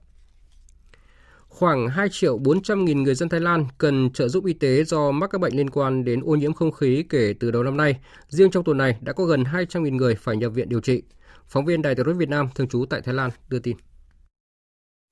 Khoảng 1.48 1.88
2 1.88 2.08
triệu 2.12 2.38
400 2.38 2.86
nghìn 2.86 3.04
người 3.04 3.16
dân 3.16 3.30
Thái 3.30 3.40
Lan 3.40 3.66
cần 3.78 4.10
trợ 4.14 4.28
giúp 4.28 4.46
y 4.46 4.54
tế 4.54 4.84
do 4.84 5.12
mắc 5.12 5.30
các 5.30 5.42
bệnh 5.42 5.58
liên 5.58 5.70
quan 5.70 6.06
đến 6.06 6.22
ô 6.26 6.36
nhiễm 6.36 6.54
không 6.54 6.72
khí 6.72 7.04
kể 7.10 7.34
từ 7.40 7.52
đầu 7.52 7.64
năm 7.64 7.78
nay. 7.78 8.00
Riêng 8.28 8.52
trong 8.52 8.64
tuần 8.64 8.78
này 8.78 8.98
đã 9.02 9.14
có 9.14 9.26
gần 9.26 9.46
200 9.46 9.84
nghìn 9.84 9.98
người 9.98 10.16
phải 10.16 10.38
nhập 10.38 10.52
viện 10.56 10.70
điều 10.70 10.80
trị. 10.80 11.04
Phóng 11.48 11.66
viên 11.66 11.82
Đài 11.82 11.96
tiếng 11.96 12.18
Việt 12.18 12.30
Nam, 12.30 12.48
thường 12.56 12.68
trú 12.68 12.86
tại 12.90 13.02
Thái 13.02 13.14
Lan, 13.14 13.32
đưa 13.50 13.60
tin. 13.60 13.78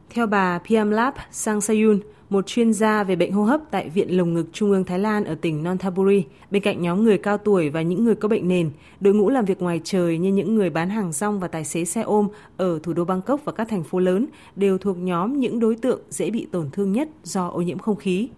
Theo 0.09 0.27
bà 0.27 0.59
Piamlap 0.59 1.15
Sangsayun, 1.31 1.99
một 2.29 2.47
chuyên 2.47 2.73
gia 2.73 3.03
về 3.03 3.15
bệnh 3.15 3.31
hô 3.31 3.43
hấp 3.43 3.61
tại 3.71 3.89
Viện 3.89 4.17
Lồng 4.17 4.33
ngực 4.33 4.45
Trung 4.53 4.71
ương 4.71 4.83
Thái 4.83 4.99
Lan 4.99 5.23
ở 5.23 5.35
tỉnh 5.35 5.63
Nonthaburi, 5.63 6.23
bên 6.51 6.61
cạnh 6.61 6.81
nhóm 6.81 7.03
người 7.03 7.17
cao 7.17 7.37
tuổi 7.37 7.69
và 7.69 7.81
những 7.81 8.03
người 8.03 8.15
có 8.15 8.27
bệnh 8.27 8.47
nền, 8.47 8.71
đội 8.99 9.13
ngũ 9.13 9.29
làm 9.29 9.45
việc 9.45 9.61
ngoài 9.61 9.81
trời 9.83 10.17
như 10.17 10.29
những 10.29 10.55
người 10.55 10.69
bán 10.69 10.89
hàng 10.89 11.11
rong 11.11 11.39
và 11.39 11.47
tài 11.47 11.65
xế 11.65 11.85
xe 11.85 12.01
ôm 12.01 12.27
ở 12.57 12.79
thủ 12.83 12.93
đô 12.93 13.05
Bangkok 13.05 13.45
và 13.45 13.51
các 13.51 13.67
thành 13.69 13.83
phố 13.83 13.99
lớn 13.99 14.27
đều 14.55 14.77
thuộc 14.77 14.97
nhóm 14.97 15.39
những 15.39 15.59
đối 15.59 15.75
tượng 15.75 16.01
dễ 16.09 16.29
bị 16.29 16.47
tổn 16.51 16.69
thương 16.71 16.91
nhất 16.91 17.09
do 17.23 17.47
ô 17.47 17.61
nhiễm 17.61 17.77
không 17.77 17.95
khí. 17.95 18.29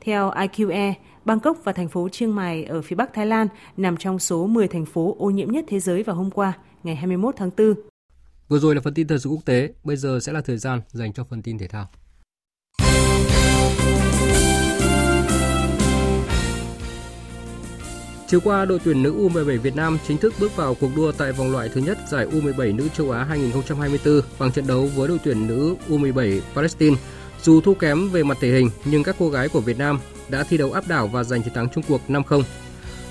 Theo 0.00 0.30
IQE, 0.30 0.92
Bangkok 1.24 1.64
và 1.64 1.72
thành 1.72 1.88
phố 1.88 2.08
Chiang 2.08 2.34
Mai 2.34 2.64
ở 2.64 2.82
phía 2.82 2.96
Bắc 2.96 3.14
Thái 3.14 3.26
Lan 3.26 3.48
nằm 3.76 3.96
trong 3.96 4.18
số 4.18 4.46
10 4.46 4.68
thành 4.68 4.84
phố 4.84 5.16
ô 5.18 5.30
nhiễm 5.30 5.52
nhất 5.52 5.64
thế 5.68 5.80
giới 5.80 6.02
vào 6.02 6.16
hôm 6.16 6.30
qua, 6.30 6.52
ngày 6.84 6.96
21 6.96 7.36
tháng 7.36 7.50
4. 7.56 7.91
Vừa 8.52 8.58
rồi 8.58 8.74
là 8.74 8.80
phần 8.80 8.94
tin 8.94 9.06
thời 9.06 9.18
sự 9.18 9.30
quốc 9.30 9.44
tế, 9.44 9.72
bây 9.84 9.96
giờ 9.96 10.18
sẽ 10.22 10.32
là 10.32 10.40
thời 10.40 10.58
gian 10.58 10.80
dành 10.92 11.12
cho 11.12 11.24
phần 11.24 11.42
tin 11.42 11.58
thể 11.58 11.68
thao. 11.68 11.88
Chiều 18.26 18.40
qua, 18.44 18.64
đội 18.64 18.78
tuyển 18.84 19.02
nữ 19.02 19.12
U17 19.12 19.60
Việt 19.60 19.76
Nam 19.76 19.98
chính 20.08 20.18
thức 20.18 20.34
bước 20.40 20.56
vào 20.56 20.74
cuộc 20.74 20.90
đua 20.96 21.12
tại 21.12 21.32
vòng 21.32 21.52
loại 21.52 21.68
thứ 21.68 21.80
nhất 21.80 21.98
giải 22.08 22.26
U17 22.26 22.76
nữ 22.76 22.88
châu 22.88 23.10
Á 23.10 23.24
2024 23.24 24.20
bằng 24.38 24.52
trận 24.52 24.66
đấu 24.66 24.88
với 24.96 25.08
đội 25.08 25.18
tuyển 25.24 25.46
nữ 25.46 25.76
U17 25.88 26.40
Palestine. 26.54 26.96
Dù 27.42 27.60
thua 27.60 27.74
kém 27.74 28.08
về 28.08 28.22
mặt 28.22 28.38
thể 28.40 28.48
hình, 28.48 28.70
nhưng 28.84 29.02
các 29.02 29.16
cô 29.18 29.28
gái 29.28 29.48
của 29.48 29.60
Việt 29.60 29.78
Nam 29.78 29.98
đã 30.28 30.44
thi 30.44 30.56
đấu 30.56 30.72
áp 30.72 30.88
đảo 30.88 31.08
và 31.08 31.24
giành 31.24 31.42
chiến 31.42 31.54
thắng 31.54 31.68
chung 31.74 31.84
cuộc 31.88 32.00
5-0. 32.08 32.42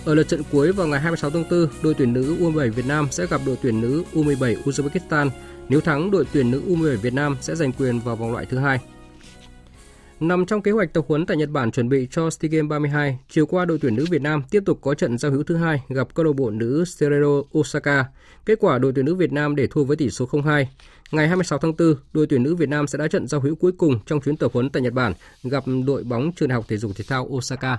Ở 0.05 0.15
lượt 0.15 0.27
trận 0.27 0.41
cuối 0.51 0.71
vào 0.71 0.87
ngày 0.87 0.99
26 0.99 1.29
tháng 1.29 1.43
4, 1.51 1.67
đội 1.83 1.93
tuyển 1.93 2.13
nữ 2.13 2.35
U17 2.39 2.71
Việt 2.71 2.85
Nam 2.87 3.07
sẽ 3.11 3.25
gặp 3.27 3.41
đội 3.45 3.57
tuyển 3.61 3.81
nữ 3.81 4.03
U17 4.13 4.55
Uzbekistan. 4.63 5.29
Nếu 5.69 5.81
thắng, 5.81 6.11
đội 6.11 6.25
tuyển 6.33 6.51
nữ 6.51 6.61
U17 6.67 6.97
Việt 6.97 7.13
Nam 7.13 7.37
sẽ 7.41 7.55
giành 7.55 7.71
quyền 7.71 7.99
vào 7.99 8.15
vòng 8.15 8.31
loại 8.31 8.45
thứ 8.45 8.57
hai. 8.57 8.79
Nằm 10.19 10.45
trong 10.45 10.61
kế 10.61 10.71
hoạch 10.71 10.93
tập 10.93 11.05
huấn 11.07 11.25
tại 11.25 11.37
Nhật 11.37 11.49
Bản 11.49 11.71
chuẩn 11.71 11.89
bị 11.89 12.07
cho 12.11 12.29
SEA 12.29 12.49
Games 12.51 12.69
32, 12.69 13.19
chiều 13.29 13.45
qua 13.45 13.65
đội 13.65 13.77
tuyển 13.81 13.95
nữ 13.95 14.05
Việt 14.09 14.21
Nam 14.21 14.43
tiếp 14.51 14.63
tục 14.65 14.79
có 14.81 14.93
trận 14.93 15.17
giao 15.17 15.31
hữu 15.31 15.43
thứ 15.43 15.55
hai 15.55 15.81
gặp 15.89 16.07
câu 16.13 16.25
lạc 16.25 16.35
bộ 16.35 16.49
nữ 16.49 16.85
Serero 16.85 17.43
Osaka. 17.57 18.05
Kết 18.45 18.59
quả 18.59 18.77
đội 18.77 18.91
tuyển 18.95 19.05
nữ 19.05 19.15
Việt 19.15 19.31
Nam 19.31 19.55
để 19.55 19.67
thua 19.67 19.83
với 19.83 19.97
tỷ 19.97 20.09
số 20.09 20.25
0-2. 20.25 20.65
Ngày 21.11 21.27
26 21.27 21.59
tháng 21.59 21.77
4, 21.77 21.95
đội 22.13 22.27
tuyển 22.27 22.43
nữ 22.43 22.55
Việt 22.55 22.69
Nam 22.69 22.87
sẽ 22.87 22.97
đá 22.97 23.07
trận 23.07 23.27
giao 23.27 23.41
hữu 23.41 23.55
cuối 23.55 23.71
cùng 23.71 23.99
trong 24.05 24.21
chuyến 24.21 24.37
tập 24.37 24.51
huấn 24.53 24.69
tại 24.69 24.81
Nhật 24.81 24.93
Bản 24.93 25.13
gặp 25.43 25.63
đội 25.85 26.03
bóng 26.03 26.31
trường 26.35 26.49
đại 26.49 26.55
học 26.55 26.65
thể 26.67 26.77
dục 26.77 26.91
thể 26.95 27.05
thao 27.07 27.25
Osaka. 27.25 27.77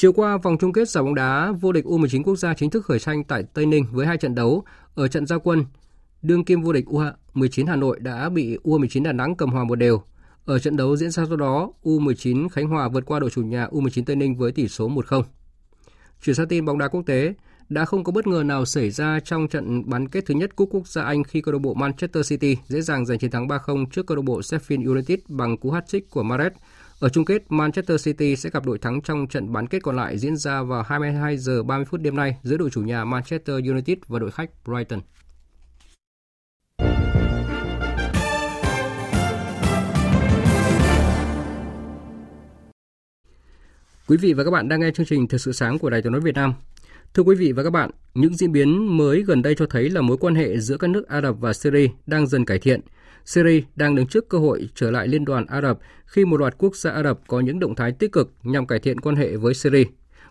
Chiều 0.00 0.12
qua, 0.12 0.36
vòng 0.36 0.56
chung 0.60 0.72
kết 0.72 0.88
giải 0.88 1.04
bóng 1.04 1.14
đá 1.14 1.52
vô 1.52 1.72
địch 1.72 1.84
U19 1.84 2.22
quốc 2.22 2.36
gia 2.36 2.54
chính 2.54 2.70
thức 2.70 2.84
khởi 2.84 2.98
tranh 2.98 3.24
tại 3.24 3.42
Tây 3.54 3.66
Ninh 3.66 3.86
với 3.92 4.06
hai 4.06 4.16
trận 4.16 4.34
đấu. 4.34 4.64
Ở 4.94 5.08
trận 5.08 5.26
giao 5.26 5.40
quân, 5.40 5.64
đương 6.22 6.44
kim 6.44 6.62
vô 6.62 6.72
địch 6.72 6.84
U19 6.86 7.66
Hà 7.66 7.76
Nội 7.76 7.98
đã 8.00 8.28
bị 8.28 8.58
U19 8.64 9.02
Đà 9.04 9.12
Nẵng 9.12 9.34
cầm 9.34 9.50
hòa 9.50 9.64
một 9.64 9.74
đều. 9.74 10.02
Ở 10.44 10.58
trận 10.58 10.76
đấu 10.76 10.96
diễn 10.96 11.10
ra 11.10 11.24
sau 11.28 11.36
đó, 11.36 11.72
U19 11.82 12.48
Khánh 12.48 12.68
Hòa 12.68 12.88
vượt 12.88 13.06
qua 13.06 13.20
đội 13.20 13.30
chủ 13.30 13.42
nhà 13.42 13.66
U19 13.66 14.04
Tây 14.04 14.16
Ninh 14.16 14.36
với 14.36 14.52
tỷ 14.52 14.68
số 14.68 14.88
1-0. 14.88 15.22
Chuyển 16.24 16.36
sang 16.36 16.48
tin 16.48 16.64
bóng 16.64 16.78
đá 16.78 16.88
quốc 16.88 17.02
tế, 17.06 17.34
đã 17.68 17.84
không 17.84 18.04
có 18.04 18.12
bất 18.12 18.26
ngờ 18.26 18.42
nào 18.42 18.64
xảy 18.64 18.90
ra 18.90 19.20
trong 19.20 19.48
trận 19.48 19.90
bán 19.90 20.08
kết 20.08 20.24
thứ 20.26 20.34
nhất 20.34 20.56
Cúp 20.56 20.68
Quốc 20.72 20.88
gia 20.88 21.02
Anh 21.02 21.24
khi 21.24 21.40
câu 21.40 21.52
lạc 21.52 21.58
bộ 21.58 21.74
Manchester 21.74 22.28
City 22.28 22.56
dễ 22.68 22.80
dàng 22.80 23.06
giành 23.06 23.18
chiến 23.18 23.30
thắng 23.30 23.48
3-0 23.48 23.86
trước 23.86 24.06
câu 24.06 24.16
lạc 24.16 24.22
bộ 24.24 24.40
Sheffield 24.40 24.86
United 24.86 25.18
bằng 25.28 25.56
cú 25.56 25.70
hat-trick 25.70 26.00
của 26.10 26.22
Mares 26.22 26.52
ở 27.00 27.08
chung 27.08 27.24
kết, 27.24 27.42
Manchester 27.48 28.04
City 28.04 28.36
sẽ 28.36 28.50
gặp 28.50 28.66
đội 28.66 28.78
thắng 28.78 29.00
trong 29.00 29.26
trận 29.26 29.52
bán 29.52 29.66
kết 29.66 29.82
còn 29.82 29.96
lại 29.96 30.18
diễn 30.18 30.36
ra 30.36 30.62
vào 30.62 30.82
22 30.82 31.36
giờ 31.36 31.62
30 31.62 31.84
phút 31.84 32.00
đêm 32.00 32.16
nay 32.16 32.36
giữa 32.42 32.56
đội 32.56 32.70
chủ 32.70 32.82
nhà 32.82 33.04
Manchester 33.04 33.56
United 33.68 33.98
và 34.06 34.18
đội 34.18 34.30
khách 34.30 34.50
Brighton. 34.64 35.00
Quý 44.08 44.16
vị 44.16 44.32
và 44.32 44.44
các 44.44 44.50
bạn 44.50 44.68
đang 44.68 44.80
nghe 44.80 44.90
chương 44.90 45.06
trình 45.06 45.28
Thật 45.28 45.38
sự 45.38 45.52
sáng 45.52 45.78
của 45.78 45.90
Đài 45.90 46.02
Tiếng 46.02 46.12
nói 46.12 46.20
Việt 46.20 46.34
Nam. 46.34 46.54
Thưa 47.14 47.22
quý 47.22 47.36
vị 47.36 47.52
và 47.52 47.62
các 47.62 47.70
bạn, 47.70 47.90
những 48.14 48.34
diễn 48.34 48.52
biến 48.52 48.96
mới 48.96 49.22
gần 49.22 49.42
đây 49.42 49.54
cho 49.54 49.66
thấy 49.66 49.90
là 49.90 50.00
mối 50.00 50.16
quan 50.20 50.34
hệ 50.34 50.58
giữa 50.58 50.76
các 50.76 50.90
nước 50.90 51.08
Ả 51.08 51.20
Rập 51.20 51.34
và 51.40 51.52
Syria 51.52 51.88
đang 52.06 52.26
dần 52.26 52.44
cải 52.44 52.58
thiện. 52.58 52.80
Syria 53.30 53.62
đang 53.76 53.94
đứng 53.94 54.06
trước 54.06 54.28
cơ 54.28 54.38
hội 54.38 54.68
trở 54.74 54.90
lại 54.90 55.08
Liên 55.08 55.24
đoàn 55.24 55.46
Ả 55.46 55.60
Rập 55.60 55.78
khi 56.06 56.24
một 56.24 56.40
loạt 56.40 56.54
quốc 56.58 56.76
gia 56.76 56.90
Ả 56.90 57.02
Rập 57.02 57.18
có 57.26 57.40
những 57.40 57.58
động 57.60 57.74
thái 57.74 57.92
tích 57.92 58.12
cực 58.12 58.32
nhằm 58.42 58.66
cải 58.66 58.78
thiện 58.78 59.00
quan 59.00 59.16
hệ 59.16 59.36
với 59.36 59.54
Syria. 59.54 59.84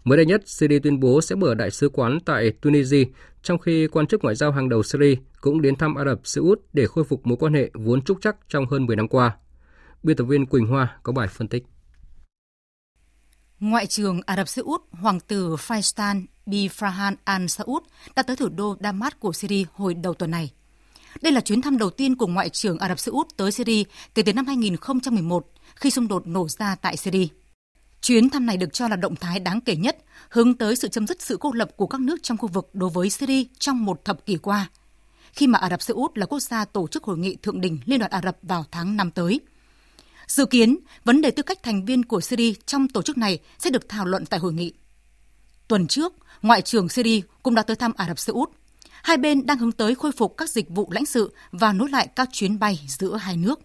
Mới 0.03 0.17
đây 0.17 0.25
nhất, 0.25 0.41
Syria 0.45 0.79
tuyên 0.79 0.99
bố 0.99 1.21
sẽ 1.21 1.35
mở 1.35 1.55
đại 1.55 1.71
sứ 1.71 1.89
quán 1.89 2.19
tại 2.25 2.51
Tunisia, 2.51 3.03
trong 3.41 3.59
khi 3.59 3.87
quan 3.87 4.07
chức 4.07 4.23
ngoại 4.23 4.35
giao 4.35 4.51
hàng 4.51 4.69
đầu 4.69 4.83
Syria 4.83 5.15
cũng 5.41 5.61
đến 5.61 5.75
thăm 5.75 5.95
Ả 5.95 6.05
Rập 6.05 6.27
Xê 6.27 6.39
Út 6.41 6.61
để 6.73 6.87
khôi 6.87 7.03
phục 7.03 7.27
mối 7.27 7.37
quan 7.37 7.53
hệ 7.53 7.69
vốn 7.73 8.01
trúc 8.01 8.17
chắc 8.21 8.35
trong 8.47 8.65
hơn 8.65 8.85
10 8.85 8.95
năm 8.95 9.07
qua. 9.07 9.37
Biên 10.03 10.17
tập 10.17 10.23
viên 10.23 10.45
Quỳnh 10.45 10.67
Hoa 10.67 10.97
có 11.03 11.13
bài 11.13 11.27
phân 11.27 11.47
tích. 11.47 11.63
Ngoại 13.59 13.87
trưởng 13.87 14.21
Ả 14.25 14.35
Rập 14.35 14.47
Xê 14.47 14.61
Út 14.61 14.81
Hoàng 14.91 15.19
tử 15.19 15.55
Faisal 15.55 16.25
bin 16.45 16.71
Farhan 16.71 17.15
Al 17.23 17.47
Saud 17.47 17.83
đã 18.15 18.23
tới 18.23 18.35
thủ 18.35 18.49
đô 18.49 18.75
Damas 18.79 19.13
của 19.19 19.33
Syria 19.33 19.63
hồi 19.73 19.93
đầu 19.93 20.13
tuần 20.13 20.31
này. 20.31 20.51
Đây 21.21 21.33
là 21.33 21.41
chuyến 21.41 21.61
thăm 21.61 21.77
đầu 21.77 21.89
tiên 21.89 22.15
của 22.15 22.27
Ngoại 22.27 22.49
trưởng 22.49 22.77
Ả 22.77 22.87
Rập 22.87 22.99
Xê 22.99 23.09
Út 23.09 23.27
tới 23.37 23.51
Syria 23.51 23.83
kể 24.15 24.23
từ 24.23 24.33
năm 24.33 24.45
2011 24.45 25.47
khi 25.75 25.91
xung 25.91 26.07
đột 26.07 26.27
nổ 26.27 26.47
ra 26.47 26.75
tại 26.75 26.97
Syria. 26.97 27.27
Chuyến 28.01 28.29
thăm 28.29 28.45
này 28.45 28.57
được 28.57 28.73
cho 28.73 28.87
là 28.87 28.95
động 28.95 29.15
thái 29.15 29.39
đáng 29.39 29.61
kể 29.61 29.75
nhất 29.75 29.97
hướng 30.29 30.53
tới 30.53 30.75
sự 30.75 30.87
chấm 30.87 31.07
dứt 31.07 31.21
sự 31.21 31.37
cô 31.39 31.51
lập 31.53 31.69
của 31.75 31.87
các 31.87 32.01
nước 32.01 32.23
trong 32.23 32.37
khu 32.37 32.47
vực 32.47 32.69
đối 32.73 32.89
với 32.89 33.09
Syria 33.09 33.43
trong 33.59 33.85
một 33.85 34.05
thập 34.05 34.25
kỷ 34.25 34.37
qua, 34.37 34.69
khi 35.33 35.47
mà 35.47 35.59
Ả 35.59 35.69
Rập 35.69 35.81
Xê 35.81 35.93
Út 35.93 36.17
là 36.17 36.25
quốc 36.25 36.39
gia 36.39 36.65
tổ 36.65 36.87
chức 36.87 37.03
hội 37.03 37.17
nghị 37.17 37.35
thượng 37.35 37.61
đỉnh 37.61 37.79
Liên 37.85 37.99
đoàn 37.99 38.11
Ả 38.11 38.21
Rập 38.23 38.37
vào 38.41 38.65
tháng 38.71 38.97
năm 38.97 39.11
tới– 39.11 39.39
Dự 40.29 40.45
kiến, 40.45 40.77
vấn 41.03 41.21
đề 41.21 41.31
tư 41.31 41.43
cách 41.43 41.63
thành 41.63 41.85
viên 41.85 42.05
của 42.05 42.21
Syria 42.21 42.53
trong 42.65 42.87
tổ 42.87 43.01
chức 43.01 43.17
này 43.17 43.39
sẽ 43.59 43.69
được 43.69 43.89
thảo 43.89 44.05
luận 44.05 44.25
tại 44.25 44.39
hội 44.39 44.53
nghị. 44.53 44.73
Tuần 45.67 45.87
trước, 45.87 46.13
Ngoại 46.41 46.61
trưởng 46.61 46.89
Syria 46.89 47.21
cũng 47.43 47.55
đã 47.55 47.63
tới 47.63 47.75
thăm 47.75 47.91
Ả 47.97 48.07
Rập 48.07 48.19
Xê 48.19 48.33
Út. 48.33 48.49
Hai 49.03 49.17
bên 49.17 49.45
đang 49.45 49.57
hướng 49.57 49.71
tới 49.71 49.95
khôi 49.95 50.11
phục 50.11 50.37
các 50.37 50.49
dịch 50.49 50.69
vụ 50.69 50.87
lãnh 50.91 51.05
sự 51.05 51.35
và 51.51 51.73
nối 51.73 51.89
lại 51.89 52.07
các 52.15 52.29
chuyến 52.31 52.59
bay 52.59 52.79
giữa 52.87 53.15
hai 53.15 53.37
nước. 53.37 53.59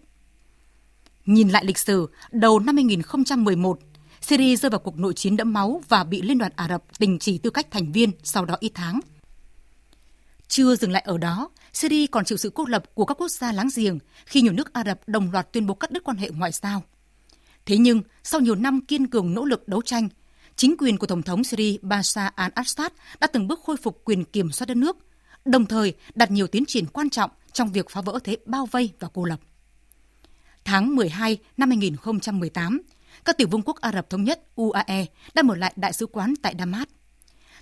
Nhìn 1.25 1.49
lại 1.49 1.65
lịch 1.65 1.77
sử, 1.77 2.09
đầu 2.31 2.59
năm 2.59 2.75
2011, 2.75 3.79
Syria 4.21 4.55
rơi 4.55 4.69
vào 4.69 4.79
cuộc 4.79 4.97
nội 4.97 5.13
chiến 5.13 5.37
đẫm 5.37 5.53
máu 5.53 5.81
và 5.89 6.03
bị 6.03 6.21
Liên 6.21 6.37
đoàn 6.37 6.51
Ả 6.55 6.67
Rập 6.67 6.83
đình 6.99 7.19
chỉ 7.19 7.37
tư 7.37 7.49
cách 7.49 7.71
thành 7.71 7.91
viên 7.91 8.11
sau 8.23 8.45
đó 8.45 8.55
ít 8.59 8.71
tháng. 8.75 8.99
Chưa 10.47 10.75
dừng 10.75 10.91
lại 10.91 11.03
ở 11.05 11.17
đó, 11.17 11.49
Syria 11.73 12.07
còn 12.07 12.25
chịu 12.25 12.37
sự 12.37 12.51
cô 12.55 12.65
lập 12.65 12.83
của 12.95 13.05
các 13.05 13.17
quốc 13.17 13.31
gia 13.31 13.51
láng 13.51 13.69
giềng 13.75 13.99
khi 14.25 14.41
nhiều 14.41 14.53
nước 14.53 14.73
Ả 14.73 14.83
Rập 14.85 14.99
đồng 15.07 15.31
loạt 15.31 15.53
tuyên 15.53 15.67
bố 15.67 15.73
cắt 15.73 15.91
đứt 15.91 16.03
quan 16.03 16.17
hệ 16.17 16.29
ngoại 16.29 16.51
giao. 16.51 16.83
Thế 17.65 17.77
nhưng, 17.77 18.01
sau 18.23 18.41
nhiều 18.41 18.55
năm 18.55 18.81
kiên 18.81 19.07
cường 19.07 19.33
nỗ 19.33 19.45
lực 19.45 19.67
đấu 19.67 19.81
tranh, 19.81 20.09
chính 20.55 20.75
quyền 20.77 20.97
của 20.97 21.07
Tổng 21.07 21.23
thống 21.23 21.43
Syria 21.43 21.77
Bashar 21.81 22.33
al-Assad 22.35 22.89
đã 23.19 23.27
từng 23.27 23.47
bước 23.47 23.59
khôi 23.63 23.77
phục 23.77 24.01
quyền 24.05 24.25
kiểm 24.25 24.51
soát 24.51 24.65
đất 24.65 24.77
nước, 24.77 24.97
đồng 25.45 25.65
thời 25.65 25.93
đạt 26.15 26.31
nhiều 26.31 26.47
tiến 26.47 26.63
triển 26.67 26.85
quan 26.87 27.09
trọng 27.09 27.31
trong 27.53 27.71
việc 27.71 27.89
phá 27.89 28.01
vỡ 28.01 28.19
thế 28.23 28.37
bao 28.45 28.65
vây 28.65 28.91
và 28.99 29.07
cô 29.13 29.25
lập. 29.25 29.39
Tháng 30.65 30.95
12 30.95 31.37
năm 31.57 31.69
2018, 31.69 32.81
các 33.25 33.37
tiểu 33.37 33.47
vương 33.51 33.61
quốc 33.61 33.81
Ả 33.81 33.91
Rập 33.91 34.09
Thống 34.09 34.23
Nhất 34.23 34.43
UAE 34.55 35.05
đã 35.33 35.43
mở 35.43 35.55
lại 35.55 35.73
đại 35.75 35.93
sứ 35.93 36.05
quán 36.05 36.33
tại 36.41 36.55
Damas. 36.59 36.87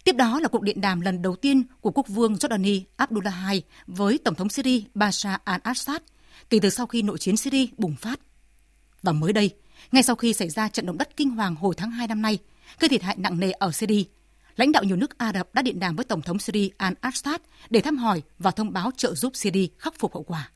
Tiếp 0.03 0.15
đó 0.15 0.39
là 0.39 0.47
cuộc 0.47 0.63
điện 0.63 0.81
đàm 0.81 1.01
lần 1.01 1.21
đầu 1.21 1.35
tiên 1.35 1.63
của 1.81 1.91
quốc 1.91 2.07
vương 2.07 2.33
Jordani 2.33 2.81
Abdullah 2.95 3.33
II 3.51 3.61
với 3.87 4.19
Tổng 4.23 4.35
thống 4.35 4.49
Syria 4.49 4.81
Bashar 4.93 5.35
al-Assad 5.45 5.99
kể 6.49 6.59
từ 6.61 6.69
sau 6.69 6.87
khi 6.87 7.01
nội 7.01 7.17
chiến 7.17 7.37
Syria 7.37 7.65
bùng 7.77 7.95
phát. 7.95 8.19
Và 9.01 9.11
mới 9.11 9.33
đây, 9.33 9.49
ngay 9.91 10.03
sau 10.03 10.15
khi 10.15 10.33
xảy 10.33 10.49
ra 10.49 10.69
trận 10.69 10.85
động 10.85 10.97
đất 10.97 11.17
kinh 11.17 11.29
hoàng 11.29 11.55
hồi 11.55 11.75
tháng 11.77 11.91
2 11.91 12.07
năm 12.07 12.21
nay, 12.21 12.37
gây 12.79 12.89
thiệt 12.89 13.01
hại 13.01 13.15
nặng 13.19 13.39
nề 13.39 13.51
ở 13.51 13.71
Syria, 13.71 14.03
lãnh 14.55 14.71
đạo 14.71 14.83
nhiều 14.83 14.95
nước 14.95 15.17
Ả 15.17 15.33
Rập 15.33 15.53
đã 15.53 15.61
điện 15.61 15.79
đàm 15.79 15.95
với 15.95 16.05
Tổng 16.05 16.21
thống 16.21 16.39
Syria 16.39 16.69
al-Assad 16.77 17.39
để 17.69 17.81
thăm 17.81 17.97
hỏi 17.97 18.21
và 18.39 18.51
thông 18.51 18.73
báo 18.73 18.91
trợ 18.97 19.15
giúp 19.15 19.35
Syria 19.35 19.67
khắc 19.77 19.99
phục 19.99 20.13
hậu 20.13 20.23
quả. 20.23 20.49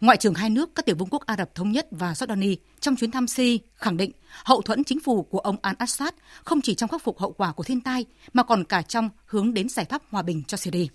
Ngoại 0.00 0.16
trưởng 0.16 0.34
hai 0.34 0.50
nước 0.50 0.74
các 0.74 0.86
tiểu 0.86 0.96
vương 0.98 1.08
quốc 1.10 1.26
Ả 1.26 1.36
Rập 1.36 1.54
Thống 1.54 1.72
Nhất 1.72 1.86
và 1.90 2.12
Jordani 2.12 2.56
trong 2.80 2.96
chuyến 2.96 3.10
thăm 3.10 3.26
Syria 3.26 3.58
khẳng 3.74 3.96
định 3.96 4.12
hậu 4.44 4.62
thuẫn 4.62 4.84
chính 4.84 5.00
phủ 5.00 5.22
của 5.22 5.38
ông 5.38 5.56
al-Assad 5.62 6.12
không 6.44 6.60
chỉ 6.60 6.74
trong 6.74 6.88
khắc 6.88 7.02
phục 7.02 7.18
hậu 7.18 7.32
quả 7.32 7.52
của 7.52 7.62
thiên 7.62 7.80
tai 7.80 8.04
mà 8.32 8.42
còn 8.42 8.64
cả 8.64 8.82
trong 8.82 9.10
hướng 9.26 9.54
đến 9.54 9.68
giải 9.68 9.84
pháp 9.84 10.02
hòa 10.10 10.22
bình 10.22 10.42
cho 10.48 10.56
Syria. 10.56 10.86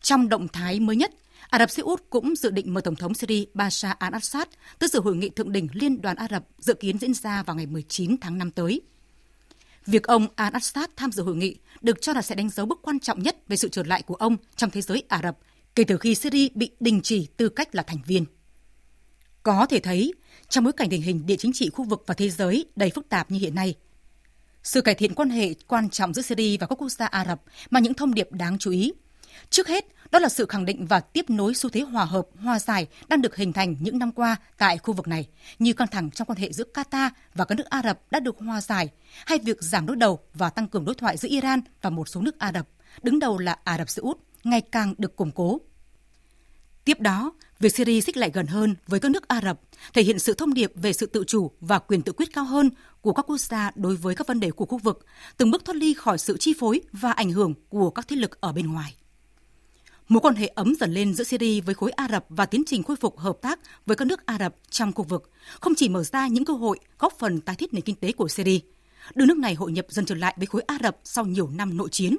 Trong 0.00 0.28
động 0.28 0.48
thái 0.48 0.80
mới 0.80 0.96
nhất, 0.96 1.10
Ả 1.48 1.58
Rập 1.58 1.70
Xê 1.70 1.82
Út 1.82 2.02
cũng 2.10 2.36
dự 2.36 2.50
định 2.50 2.74
mời 2.74 2.82
Tổng 2.82 2.96
thống 2.96 3.14
Syria 3.14 3.44
Bashar 3.54 3.92
al-Assad 3.98 4.46
tới 4.78 4.88
dự 4.88 5.00
hội 5.00 5.16
nghị 5.16 5.28
thượng 5.28 5.52
đỉnh 5.52 5.68
Liên 5.72 6.00
đoàn 6.00 6.16
Ả 6.16 6.26
Rập 6.30 6.44
dự 6.58 6.74
kiến 6.74 6.98
diễn 6.98 7.14
ra 7.14 7.42
vào 7.42 7.56
ngày 7.56 7.66
19 7.66 8.16
tháng 8.20 8.38
5 8.38 8.50
tới. 8.50 8.80
Việc 9.86 10.02
ông 10.02 10.26
al-Assad 10.36 10.88
tham 10.96 11.12
dự 11.12 11.22
hội 11.22 11.36
nghị 11.36 11.56
được 11.80 12.02
cho 12.02 12.12
là 12.12 12.22
sẽ 12.22 12.34
đánh 12.34 12.50
dấu 12.50 12.66
bước 12.66 12.78
quan 12.82 13.00
trọng 13.00 13.22
nhất 13.22 13.36
về 13.48 13.56
sự 13.56 13.68
trở 13.68 13.82
lại 13.82 14.02
của 14.02 14.14
ông 14.14 14.36
trong 14.56 14.70
thế 14.70 14.80
giới 14.80 15.02
Ả 15.08 15.20
Rập 15.22 15.38
kể 15.74 15.84
từ 15.84 15.98
khi 15.98 16.14
Syria 16.14 16.48
bị 16.54 16.70
đình 16.80 17.00
chỉ 17.02 17.26
tư 17.36 17.48
cách 17.48 17.74
là 17.74 17.82
thành 17.82 17.98
viên. 18.06 18.24
Có 19.42 19.66
thể 19.66 19.80
thấy, 19.80 20.14
trong 20.48 20.64
bối 20.64 20.72
cảnh 20.72 20.88
tình 20.90 21.02
hình 21.02 21.26
địa 21.26 21.36
chính 21.36 21.52
trị 21.52 21.70
khu 21.70 21.84
vực 21.84 22.04
và 22.06 22.14
thế 22.14 22.30
giới 22.30 22.66
đầy 22.76 22.90
phức 22.94 23.08
tạp 23.08 23.30
như 23.30 23.38
hiện 23.38 23.54
nay, 23.54 23.74
sự 24.62 24.80
cải 24.80 24.94
thiện 24.94 25.14
quan 25.14 25.30
hệ 25.30 25.54
quan 25.66 25.90
trọng 25.90 26.14
giữa 26.14 26.22
Syria 26.22 26.56
và 26.60 26.66
các 26.66 26.74
quốc 26.74 26.88
gia 26.88 27.06
Ả 27.06 27.24
Rập 27.24 27.42
mà 27.70 27.80
những 27.80 27.94
thông 27.94 28.14
điệp 28.14 28.32
đáng 28.32 28.58
chú 28.58 28.70
ý. 28.70 28.92
Trước 29.50 29.68
hết, 29.68 29.84
đó 30.10 30.18
là 30.18 30.28
sự 30.28 30.46
khẳng 30.46 30.64
định 30.64 30.86
và 30.86 31.00
tiếp 31.00 31.30
nối 31.30 31.54
xu 31.54 31.70
thế 31.70 31.80
hòa 31.80 32.04
hợp, 32.04 32.26
hòa 32.40 32.58
giải 32.58 32.86
đang 33.08 33.22
được 33.22 33.36
hình 33.36 33.52
thành 33.52 33.76
những 33.80 33.98
năm 33.98 34.12
qua 34.12 34.36
tại 34.58 34.78
khu 34.78 34.94
vực 34.94 35.08
này, 35.08 35.28
như 35.58 35.72
căng 35.72 35.88
thẳng 35.88 36.10
trong 36.10 36.26
quan 36.26 36.38
hệ 36.38 36.52
giữa 36.52 36.64
Qatar 36.74 37.10
và 37.34 37.44
các 37.44 37.54
nước 37.54 37.66
Ả 37.70 37.82
Rập 37.84 38.00
đã 38.10 38.20
được 38.20 38.38
hòa 38.38 38.60
giải, 38.60 38.88
hay 39.26 39.38
việc 39.38 39.62
giảm 39.62 39.86
đối 39.86 39.96
đầu 39.96 40.18
và 40.34 40.50
tăng 40.50 40.68
cường 40.68 40.84
đối 40.84 40.94
thoại 40.94 41.16
giữa 41.16 41.28
Iran 41.28 41.60
và 41.82 41.90
một 41.90 42.08
số 42.08 42.20
nước 42.20 42.38
Ả 42.38 42.52
Rập, 42.52 42.68
đứng 43.02 43.18
đầu 43.18 43.38
là 43.38 43.58
Ả 43.64 43.78
Rập 43.78 43.90
Xê 43.90 44.00
Út, 44.00 44.18
ngày 44.44 44.60
càng 44.60 44.94
được 44.98 45.16
củng 45.16 45.30
cố. 45.30 45.60
Tiếp 46.84 47.00
đó, 47.00 47.32
việc 47.60 47.74
Syria 47.74 48.00
xích 48.00 48.16
lại 48.16 48.30
gần 48.34 48.46
hơn 48.46 48.76
với 48.86 49.00
các 49.00 49.10
nước 49.10 49.28
Ả 49.28 49.40
Rập 49.44 49.60
thể 49.94 50.02
hiện 50.02 50.18
sự 50.18 50.34
thông 50.34 50.54
điệp 50.54 50.72
về 50.74 50.92
sự 50.92 51.06
tự 51.06 51.24
chủ 51.26 51.50
và 51.60 51.78
quyền 51.78 52.02
tự 52.02 52.12
quyết 52.12 52.32
cao 52.32 52.44
hơn 52.44 52.70
của 53.00 53.12
các 53.12 53.22
quốc 53.26 53.38
gia 53.38 53.70
đối 53.74 53.96
với 53.96 54.14
các 54.14 54.26
vấn 54.26 54.40
đề 54.40 54.50
của 54.50 54.66
khu 54.66 54.78
vực, 54.78 55.06
từng 55.36 55.50
bước 55.50 55.64
thoát 55.64 55.76
ly 55.76 55.94
khỏi 55.94 56.18
sự 56.18 56.36
chi 56.40 56.54
phối 56.60 56.80
và 56.92 57.12
ảnh 57.12 57.30
hưởng 57.30 57.54
của 57.68 57.90
các 57.90 58.08
thế 58.08 58.16
lực 58.16 58.40
ở 58.40 58.52
bên 58.52 58.72
ngoài. 58.72 58.94
Mối 60.08 60.20
quan 60.20 60.34
hệ 60.34 60.46
ấm 60.46 60.74
dần 60.74 60.92
lên 60.92 61.14
giữa 61.14 61.24
Syria 61.24 61.60
với 61.60 61.74
khối 61.74 61.90
Ả 61.90 62.08
Rập 62.10 62.24
và 62.28 62.46
tiến 62.46 62.62
trình 62.66 62.82
khôi 62.82 62.96
phục 62.96 63.18
hợp 63.18 63.38
tác 63.42 63.58
với 63.86 63.96
các 63.96 64.04
nước 64.04 64.26
Ả 64.26 64.38
Rập 64.38 64.54
trong 64.70 64.92
khu 64.92 65.04
vực 65.04 65.30
không 65.60 65.74
chỉ 65.76 65.88
mở 65.88 66.02
ra 66.04 66.28
những 66.28 66.44
cơ 66.44 66.52
hội 66.52 66.78
góp 66.98 67.12
phần 67.18 67.40
tái 67.40 67.56
thiết 67.56 67.74
nền 67.74 67.82
kinh 67.82 67.96
tế 67.96 68.12
của 68.12 68.28
Syria, 68.28 68.58
đưa 69.14 69.26
nước 69.26 69.36
này 69.38 69.54
hội 69.54 69.72
nhập 69.72 69.86
dần 69.88 70.04
trở 70.04 70.14
lại 70.14 70.34
với 70.36 70.46
khối 70.46 70.62
Ả 70.62 70.78
Rập 70.82 70.98
sau 71.04 71.24
nhiều 71.24 71.48
năm 71.48 71.76
nội 71.76 71.88
chiến, 71.92 72.16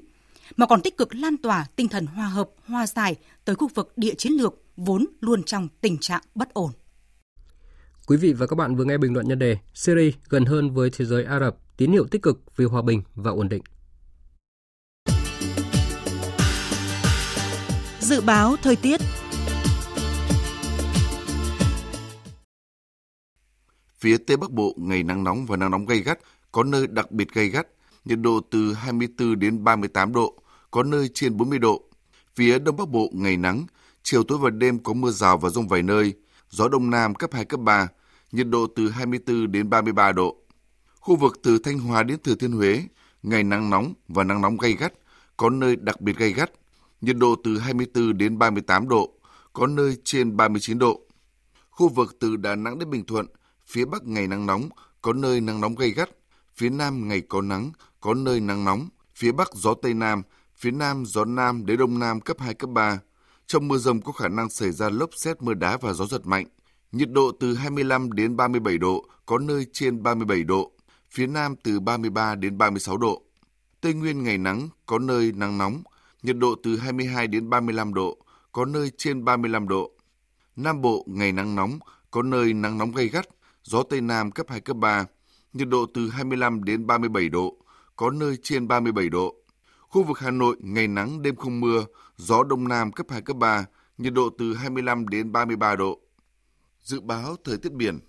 mà 0.58 0.66
còn 0.66 0.82
tích 0.82 0.98
cực 0.98 1.16
lan 1.16 1.38
tỏa 1.38 1.66
tinh 1.76 1.88
thần 1.88 2.06
hòa 2.06 2.26
hợp, 2.26 2.50
hòa 2.66 2.88
giải 2.88 3.16
tới 3.46 3.56
khu 3.56 3.68
vực 3.76 3.94
địa 3.96 4.14
chiến 4.14 4.34
lược 4.34 4.54
vốn 4.78 5.06
luôn 5.20 5.44
trong 5.44 5.68
tình 5.82 5.98
trạng 5.98 6.22
bất 6.36 6.54
ổn. 6.54 6.72
Quý 8.08 8.18
vị 8.18 8.34
và 8.34 8.48
các 8.48 8.56
bạn 8.56 8.76
vừa 8.76 8.84
nghe 8.84 8.98
bình 8.98 9.14
luận 9.14 9.28
nhân 9.28 9.40
đề 9.40 9.58
Syria 9.74 10.12
gần 10.30 10.46
hơn 10.46 10.74
với 10.74 10.90
thế 10.90 11.06
giới 11.06 11.24
Ả 11.24 11.40
Rập, 11.40 11.56
tín 11.78 11.92
hiệu 11.92 12.08
tích 12.12 12.22
cực 12.22 12.58
vì 12.58 12.66
hòa 12.66 12.82
bình 12.82 13.04
và 13.16 13.32
ổn 13.32 13.50
định. 13.50 13.64
Dự 18.10 18.22
báo 18.22 18.56
thời 18.64 18.76
tiết 18.76 19.02
Phía 24.00 24.18
Tây 24.18 24.38
Bắc 24.38 24.52
Bộ 24.52 24.74
ngày 24.78 25.04
nắng 25.04 25.24
nóng 25.24 25.46
và 25.46 25.58
nắng 25.58 25.72
nóng 25.72 25.86
gay 25.86 26.00
gắt, 26.00 26.20
có 26.52 26.64
nơi 26.64 26.88
đặc 26.88 27.12
biệt 27.12 27.34
gay 27.34 27.48
gắt, 27.48 27.68
nhiệt 28.06 28.20
độ 28.20 28.40
từ 28.52 28.74
24 28.74 29.40
đến 29.40 29.64
38 29.64 30.14
độ, 30.14 30.34
có 30.72 30.84
nơi 30.84 31.10
trên 31.14 31.38
40 31.38 31.60
độ. 31.60 31.84
Phía 32.36 32.60
Đông 32.60 32.78
Bắc 32.78 32.90
Bộ 32.90 33.10
ngày 33.14 33.38
nắng, 33.38 33.66
chiều 34.04 34.24
tối 34.24 34.38
và 34.38 34.50
đêm 34.50 34.80
có 34.80 34.94
mưa 34.94 35.12
rào 35.12 35.38
và 35.38 35.50
rông 35.50 35.68
vài 35.68 35.82
nơi, 35.82 36.14
gió 36.50 36.68
Đông 36.68 36.90
Nam 36.90 37.16
cấp 37.16 37.30
2, 37.34 37.46
cấp 37.46 37.60
3, 37.60 37.88
nhiệt 38.32 38.48
độ 38.48 38.68
từ 38.76 38.90
24 38.90 39.52
đến 39.52 39.70
33 39.70 40.12
độ. 40.12 40.36
Khu 41.00 41.16
vực 41.16 41.40
từ 41.44 41.58
Thanh 41.58 41.80
Hóa 41.80 42.04
đến 42.04 42.18
Thừa 42.24 42.36
Thiên 42.36 42.52
Huế, 42.52 42.84
ngày 43.24 43.44
nắng 43.44 43.70
nóng 43.70 43.94
và 44.08 44.24
nắng 44.24 44.42
nóng 44.42 44.58
gay 44.58 44.74
gắt, 44.74 44.94
có 45.38 45.50
nơi 45.50 45.76
đặc 45.76 46.02
biệt 46.02 46.18
gay 46.18 46.34
gắt, 46.34 46.52
nhiệt 47.02 47.18
độ 47.18 47.36
từ 47.44 47.58
24 47.58 48.18
đến 48.18 48.38
38 48.38 48.88
độ, 48.88 49.14
có 49.54 49.68
nơi 49.68 49.98
trên 50.04 50.38
39 50.38 50.80
độ. 50.80 51.02
Khu 51.70 51.90
vực 51.90 52.18
từ 52.20 52.36
Đà 52.36 52.56
Nẵng 52.56 52.80
đến 52.80 52.90
Bình 52.90 53.06
Thuận, 53.06 53.26
phía 53.68 53.86
Bắc 53.86 54.04
ngày 54.04 54.28
nắng 54.28 54.46
nóng, 54.46 54.70
có 55.02 55.14
nơi 55.14 55.42
nắng 55.42 55.62
nóng 55.62 55.76
gay 55.76 55.90
gắt, 55.90 56.10
phía 56.56 56.70
Nam 56.70 57.08
ngày 57.08 57.22
có 57.22 57.42
nắng, 57.42 57.72
có 58.02 58.14
nơi 58.14 58.40
nắng 58.40 58.66
nóng, 58.66 58.90
phía 59.16 59.32
Bắc 59.32 59.54
gió 59.54 59.74
Tây 59.74 59.94
Nam, 59.94 60.22
phía 60.56 60.72
Nam 60.72 61.06
gió 61.06 61.26
Nam 61.26 61.66
đến 61.66 61.80
Đông 61.80 62.00
Nam 62.00 62.22
cấp 62.22 62.38
2, 62.40 62.54
cấp 62.54 62.70
3. 62.70 63.00
Trong 63.48 63.68
mưa 63.68 63.78
rông 63.78 64.02
có 64.02 64.12
khả 64.12 64.28
năng 64.28 64.50
xảy 64.50 64.72
ra 64.72 64.90
lốc 64.90 65.10
xét 65.16 65.42
mưa 65.42 65.54
đá 65.54 65.78
và 65.78 65.94
gió 65.94 66.06
giật 66.06 66.28
mạnh. 66.28 66.48
Nhiệt 66.92 67.12
độ 67.12 67.32
từ 67.40 67.56
25 67.56 68.12
đến 68.12 68.38
37 68.38 68.78
độ, 68.78 69.06
có 69.26 69.38
nơi 69.38 69.66
trên 69.74 70.04
37 70.04 70.44
độ. 70.44 70.72
Phía 71.12 71.28
Nam 71.28 71.56
từ 71.64 71.80
33 71.80 72.36
đến 72.36 72.58
36 72.58 72.98
độ. 72.98 73.24
Tây 73.82 73.94
Nguyên 73.94 74.24
ngày 74.24 74.38
nắng, 74.38 74.70
có 74.86 75.00
nơi 75.00 75.32
nắng 75.32 75.58
nóng. 75.58 75.84
Nhiệt 76.24 76.38
độ 76.38 76.56
từ 76.64 76.78
22 76.78 77.28
đến 77.28 77.50
35 77.50 77.94
độ, 77.94 78.18
có 78.52 78.66
nơi 78.66 78.92
trên 78.98 79.26
35 79.26 79.68
độ. 79.68 79.92
Nam 80.56 80.82
Bộ 80.82 81.06
ngày 81.08 81.32
nắng 81.32 81.56
nóng, 81.56 81.80
có 82.12 82.22
nơi 82.22 82.54
nắng 82.54 82.78
nóng 82.78 82.92
gay 82.92 83.08
gắt, 83.08 83.26
gió 83.64 83.84
Tây 83.84 84.02
Nam 84.02 84.32
cấp 84.32 84.46
2, 84.50 84.62
cấp 84.62 84.78
3. 84.78 85.06
Nhiệt 85.54 85.68
độ 85.68 85.86
từ 85.94 86.10
25 86.10 86.64
đến 86.64 86.88
37 86.88 87.30
độ, 87.30 87.58
có 87.96 88.10
nơi 88.10 88.38
trên 88.44 88.68
37 88.68 89.10
độ. 89.10 89.36
Khu 89.80 90.04
vực 90.04 90.20
Hà 90.20 90.32
Nội 90.32 90.56
ngày 90.60 90.88
nắng 90.88 91.22
đêm 91.22 91.36
không 91.36 91.60
mưa, 91.60 91.86
gió 92.18 92.44
Đông 92.44 92.68
Nam 92.68 92.92
cấp 92.92 93.06
2, 93.10 93.22
cấp 93.22 93.38
3, 93.38 93.66
nhiệt 93.98 94.14
độ 94.14 94.30
từ 94.38 94.54
25 94.54 95.08
đến 95.08 95.32
33 95.32 95.76
độ. 95.76 96.00
Dự 96.84 97.02
báo 97.02 97.36
thời 97.44 97.58
tiết 97.58 97.74
biển. 97.74 98.00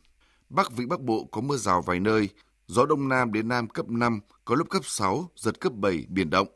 Bắc 0.48 0.72
Vịnh 0.72 0.88
Bắc 0.88 1.00
Bộ 1.00 1.28
có 1.32 1.40
mưa 1.40 1.56
rào 1.56 1.82
vài 1.82 2.00
nơi, 2.00 2.28
gió 2.66 2.86
Đông 2.86 3.08
Nam 3.08 3.32
đến 3.32 3.48
Nam 3.48 3.68
cấp 3.68 3.88
5, 3.88 4.20
có 4.44 4.54
lúc 4.54 4.70
cấp 4.70 4.82
6, 4.84 5.30
giật 5.36 5.60
cấp 5.60 5.72
7, 5.72 6.06
biển 6.08 6.30
động. 6.30 6.48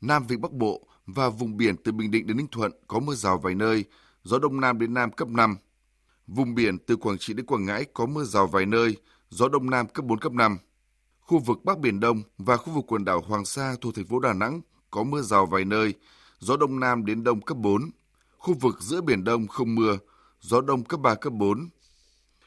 Nam 0.00 0.26
Vịnh 0.26 0.40
Bắc 0.40 0.52
Bộ 0.52 0.86
và 1.06 1.28
vùng 1.28 1.56
biển 1.56 1.76
từ 1.84 1.92
Bình 1.92 2.10
Định 2.10 2.26
đến 2.26 2.36
Ninh 2.36 2.48
Thuận 2.52 2.72
có 2.86 3.00
mưa 3.00 3.14
rào 3.14 3.38
vài 3.38 3.54
nơi, 3.54 3.84
gió 4.22 4.38
Đông 4.38 4.60
Nam 4.60 4.78
đến 4.78 4.94
Nam 4.94 5.10
cấp 5.10 5.28
5. 5.28 5.56
Vùng 6.26 6.54
biển 6.54 6.78
từ 6.78 6.96
Quảng 6.96 7.18
Trị 7.18 7.34
đến 7.34 7.46
Quảng 7.46 7.64
Ngãi 7.64 7.84
có 7.94 8.06
mưa 8.06 8.24
rào 8.24 8.46
vài 8.46 8.66
nơi, 8.66 8.96
gió 9.28 9.48
Đông 9.48 9.70
Nam 9.70 9.86
cấp 9.88 10.04
4, 10.04 10.18
cấp 10.18 10.32
5. 10.32 10.58
Khu 11.20 11.38
vực 11.38 11.64
Bắc 11.64 11.78
Biển 11.78 12.00
Đông 12.00 12.22
và 12.38 12.56
khu 12.56 12.72
vực 12.72 12.84
quần 12.88 13.04
đảo 13.04 13.20
Hoàng 13.20 13.44
Sa 13.44 13.74
thuộc 13.80 13.94
thành 13.94 14.06
phố 14.06 14.18
Đà 14.18 14.32
Nẵng 14.32 14.60
có 14.90 15.04
mưa 15.04 15.22
rào 15.22 15.46
vài 15.46 15.64
nơi, 15.64 15.94
gió 16.38 16.56
Đông 16.56 16.80
Nam 16.80 17.04
đến 17.04 17.24
Đông 17.24 17.40
cấp 17.40 17.56
4. 17.56 17.90
Khu 18.38 18.54
vực 18.54 18.76
giữa 18.80 19.00
Biển 19.00 19.24
Đông 19.24 19.46
không 19.48 19.74
mưa, 19.74 19.98
gió 20.40 20.60
Đông 20.60 20.84
cấp 20.84 21.00
3, 21.00 21.14
cấp 21.14 21.32
4. 21.32 21.68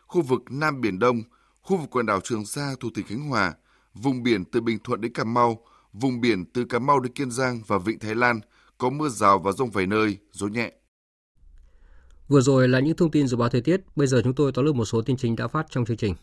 Khu 0.08 0.22
vực 0.22 0.42
Nam 0.50 0.82
Biển 0.82 1.00
Đông, 1.00 1.22
khu 1.62 1.78
vực 1.78 1.90
quần 1.90 2.06
đảo 2.06 2.20
Trường 2.24 2.46
Sa 2.46 2.76
thuộc 2.80 2.94
tỉnh 2.94 3.06
Khánh 3.06 3.30
Hòa, 3.30 3.54
vùng 3.94 4.24
biển 4.24 4.46
từ 4.46 4.62
Bình 4.62 4.80
Thuận 4.84 5.02
đến 5.02 5.14
Cà 5.14 5.24
Mau, 5.24 5.66
vùng 5.94 6.22
biển 6.22 6.46
từ 6.54 6.66
Cà 6.66 6.80
Mau 6.80 7.00
đến 7.00 7.14
Kiên 7.14 7.32
Giang 7.32 7.62
và 7.68 7.78
Vịnh 7.78 8.00
Thái 8.00 8.16
Lan 8.16 8.40
có 8.78 8.90
mưa 8.90 9.10
rào 9.10 9.40
và 9.40 9.52
rông 9.52 9.72
vài 9.72 9.88
nơi, 9.88 10.18
gió 10.32 10.48
nhẹ. 10.48 10.72
Vừa 12.28 12.42
rồi 12.42 12.68
là 12.68 12.80
những 12.80 12.96
thông 12.96 13.12
tin 13.12 13.28
dự 13.28 13.38
báo 13.38 13.50
thời 13.50 13.62
tiết, 13.62 13.82
bây 13.96 14.08
giờ 14.08 14.22
chúng 14.24 14.34
tôi 14.34 14.52
tóm 14.52 14.66
lược 14.66 14.76
một 14.76 14.86
số 14.86 15.02
tin 15.02 15.18
chính 15.18 15.36
đã 15.36 15.48
phát 15.48 15.66
trong 15.70 15.86
chương 15.86 15.98
trình. 15.98 16.16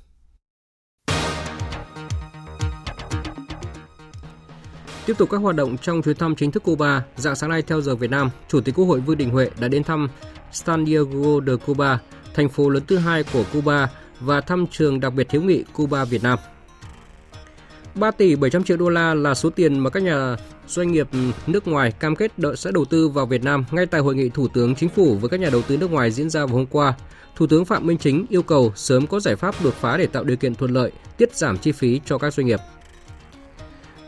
Tiếp 5.07 5.18
tục 5.18 5.31
các 5.31 5.37
hoạt 5.37 5.57
động 5.57 5.76
trong 5.79 6.02
chuyến 6.02 6.16
thăm 6.16 6.35
chính 6.37 6.50
thức 6.50 6.62
Cuba, 6.62 7.05
dạng 7.16 7.37
sáng 7.37 7.50
nay 7.50 7.62
theo 7.62 7.81
giờ 7.81 7.96
Việt 7.96 8.11
Nam, 8.11 8.31
Chủ 8.48 8.61
tịch 8.61 8.74
Quốc 8.74 8.85
hội 8.85 9.00
Vương 9.00 9.18
Đình 9.18 9.31
Huệ 9.31 9.50
đã 9.61 9.68
đến 9.68 9.85
thăm 9.85 10.09
San 10.52 10.87
Diego 10.87 11.40
de 11.46 11.57
Cuba, 11.66 12.00
thành 12.35 12.48
phố 12.48 12.68
lớn 12.68 12.83
thứ 12.87 12.96
hai 12.96 13.24
của 13.33 13.44
Cuba 13.52 13.90
và 14.20 14.40
thăm 14.40 14.66
trường 14.66 15.00
đặc 15.00 15.14
biệt 15.14 15.29
thiếu 15.29 15.42
nghị 15.42 15.64
Cuba 15.72 16.05
Việt 16.05 16.22
Nam. 16.22 16.38
3 17.97 18.11
tỷ 18.11 18.37
700 18.37 18.65
triệu 18.65 18.77
đô 18.77 18.89
la 18.89 19.15
là 19.15 19.35
số 19.35 19.51
tiền 19.51 19.79
mà 19.79 19.91
các 19.91 20.03
nhà 20.03 20.37
doanh 20.67 20.93
nghiệp 20.93 21.09
nước 21.47 21.69
ngoài 21.69 21.93
cam 21.93 22.17
kết 22.17 22.39
đợi 22.39 22.57
sẽ 22.57 22.71
đầu 22.71 22.85
tư 22.85 23.09
vào 23.09 23.27
Việt 23.27 23.45
Nam 23.45 23.65
ngay 23.71 23.87
tại 23.87 24.01
hội 24.01 24.15
nghị 24.15 24.29
Thủ 24.29 24.49
tướng 24.49 24.75
Chính 24.75 24.89
phủ 24.89 25.15
với 25.15 25.29
các 25.31 25.41
nhà 25.41 25.49
đầu 25.53 25.63
tư 25.63 25.77
nước 25.77 25.91
ngoài 25.91 26.11
diễn 26.11 26.31
ra 26.31 26.47
vào 26.47 26.57
hôm 26.57 26.67
qua. 26.67 26.95
Thủ 27.37 27.47
tướng 27.47 27.65
Phạm 27.65 27.87
Minh 27.87 27.99
Chính 27.99 28.27
yêu 28.29 28.43
cầu 28.43 28.73
sớm 28.77 29.07
có 29.07 29.21
giải 29.21 29.37
pháp 29.37 29.55
đột 29.65 29.75
phá 29.75 29.97
để 29.97 30.07
tạo 30.07 30.25
điều 30.25 30.37
kiện 30.37 30.55
thuận 30.55 30.71
lợi, 30.71 30.93
tiết 31.17 31.37
giảm 31.37 31.59
chi 31.59 31.73
phí 31.73 32.01
cho 32.05 32.19
các 32.19 32.35
doanh 32.35 32.47
nghiệp. 32.47 32.61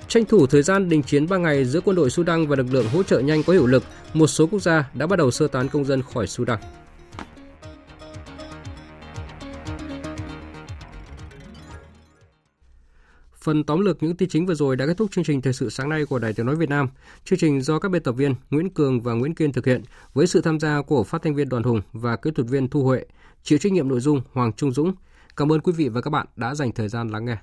Tranh 0.09 0.25
thủ 0.25 0.47
thời 0.47 0.63
gian 0.63 0.89
đình 0.89 1.03
chiến 1.03 1.29
3 1.29 1.37
ngày 1.37 1.65
giữa 1.65 1.81
quân 1.81 1.97
đội 1.97 2.11
Sudan 2.11 2.47
và 2.47 2.57
lực 2.57 2.67
lượng 2.71 2.87
hỗ 2.93 3.03
trợ 3.03 3.21
nhanh 3.21 3.43
có 3.43 3.53
hiệu 3.53 3.67
lực, 3.67 3.83
một 4.15 4.27
số 4.27 4.47
quốc 4.47 4.63
gia 4.63 4.91
đã 4.95 5.07
bắt 5.07 5.17
đầu 5.17 5.31
sơ 5.31 5.49
tán 5.49 5.69
công 5.69 5.85
dân 5.85 6.03
khỏi 6.03 6.27
Sudan. 6.27 6.59
Phần 13.49 13.65
tóm 13.65 13.81
lược 13.81 14.03
những 14.03 14.17
tin 14.17 14.29
chính 14.29 14.47
vừa 14.47 14.55
rồi 14.55 14.77
đã 14.77 14.87
kết 14.87 14.97
thúc 14.97 15.11
chương 15.11 15.25
trình 15.25 15.43
thời 15.43 15.53
sự 15.53 15.71
sáng 15.71 15.89
nay 15.89 16.05
của 16.05 16.19
Đài 16.19 16.33
Tiếng 16.33 16.47
nói 16.47 16.57
Việt 16.57 16.69
Nam. 16.69 16.89
Chương 17.25 17.39
trình 17.39 17.61
do 17.61 17.79
các 17.79 17.89
biên 17.89 18.03
tập 18.03 18.13
viên 18.13 18.35
Nguyễn 18.51 18.71
Cường 18.71 19.01
và 19.01 19.13
Nguyễn 19.13 19.35
Kiên 19.35 19.53
thực 19.53 19.67
hiện 19.67 19.83
với 20.15 20.27
sự 20.27 20.41
tham 20.41 20.61
gia 20.61 20.83
của 20.83 21.05
phát 21.05 21.23
thanh 21.23 21.35
viên 21.35 21.49
Đoàn 21.49 21.63
Hùng 21.63 21.81
và 21.93 22.17
kỹ 22.17 22.31
thuật 22.35 22.49
viên 22.49 22.69
Thu 22.69 22.85
Huệ, 22.85 23.05
chịu 23.43 23.59
trách 23.59 23.73
nhiệm 23.73 23.89
nội 23.89 24.01
dung 24.01 24.21
Hoàng 24.33 24.53
Trung 24.53 24.73
Dũng. 24.73 24.93
Cảm 25.37 25.53
ơn 25.53 25.61
quý 25.61 25.73
vị 25.73 25.89
và 25.89 26.01
các 26.01 26.11
bạn 26.11 26.27
đã 26.37 26.55
dành 26.55 26.73
thời 26.73 26.89
gian 26.89 27.09
lắng 27.09 27.25
nghe. 27.25 27.39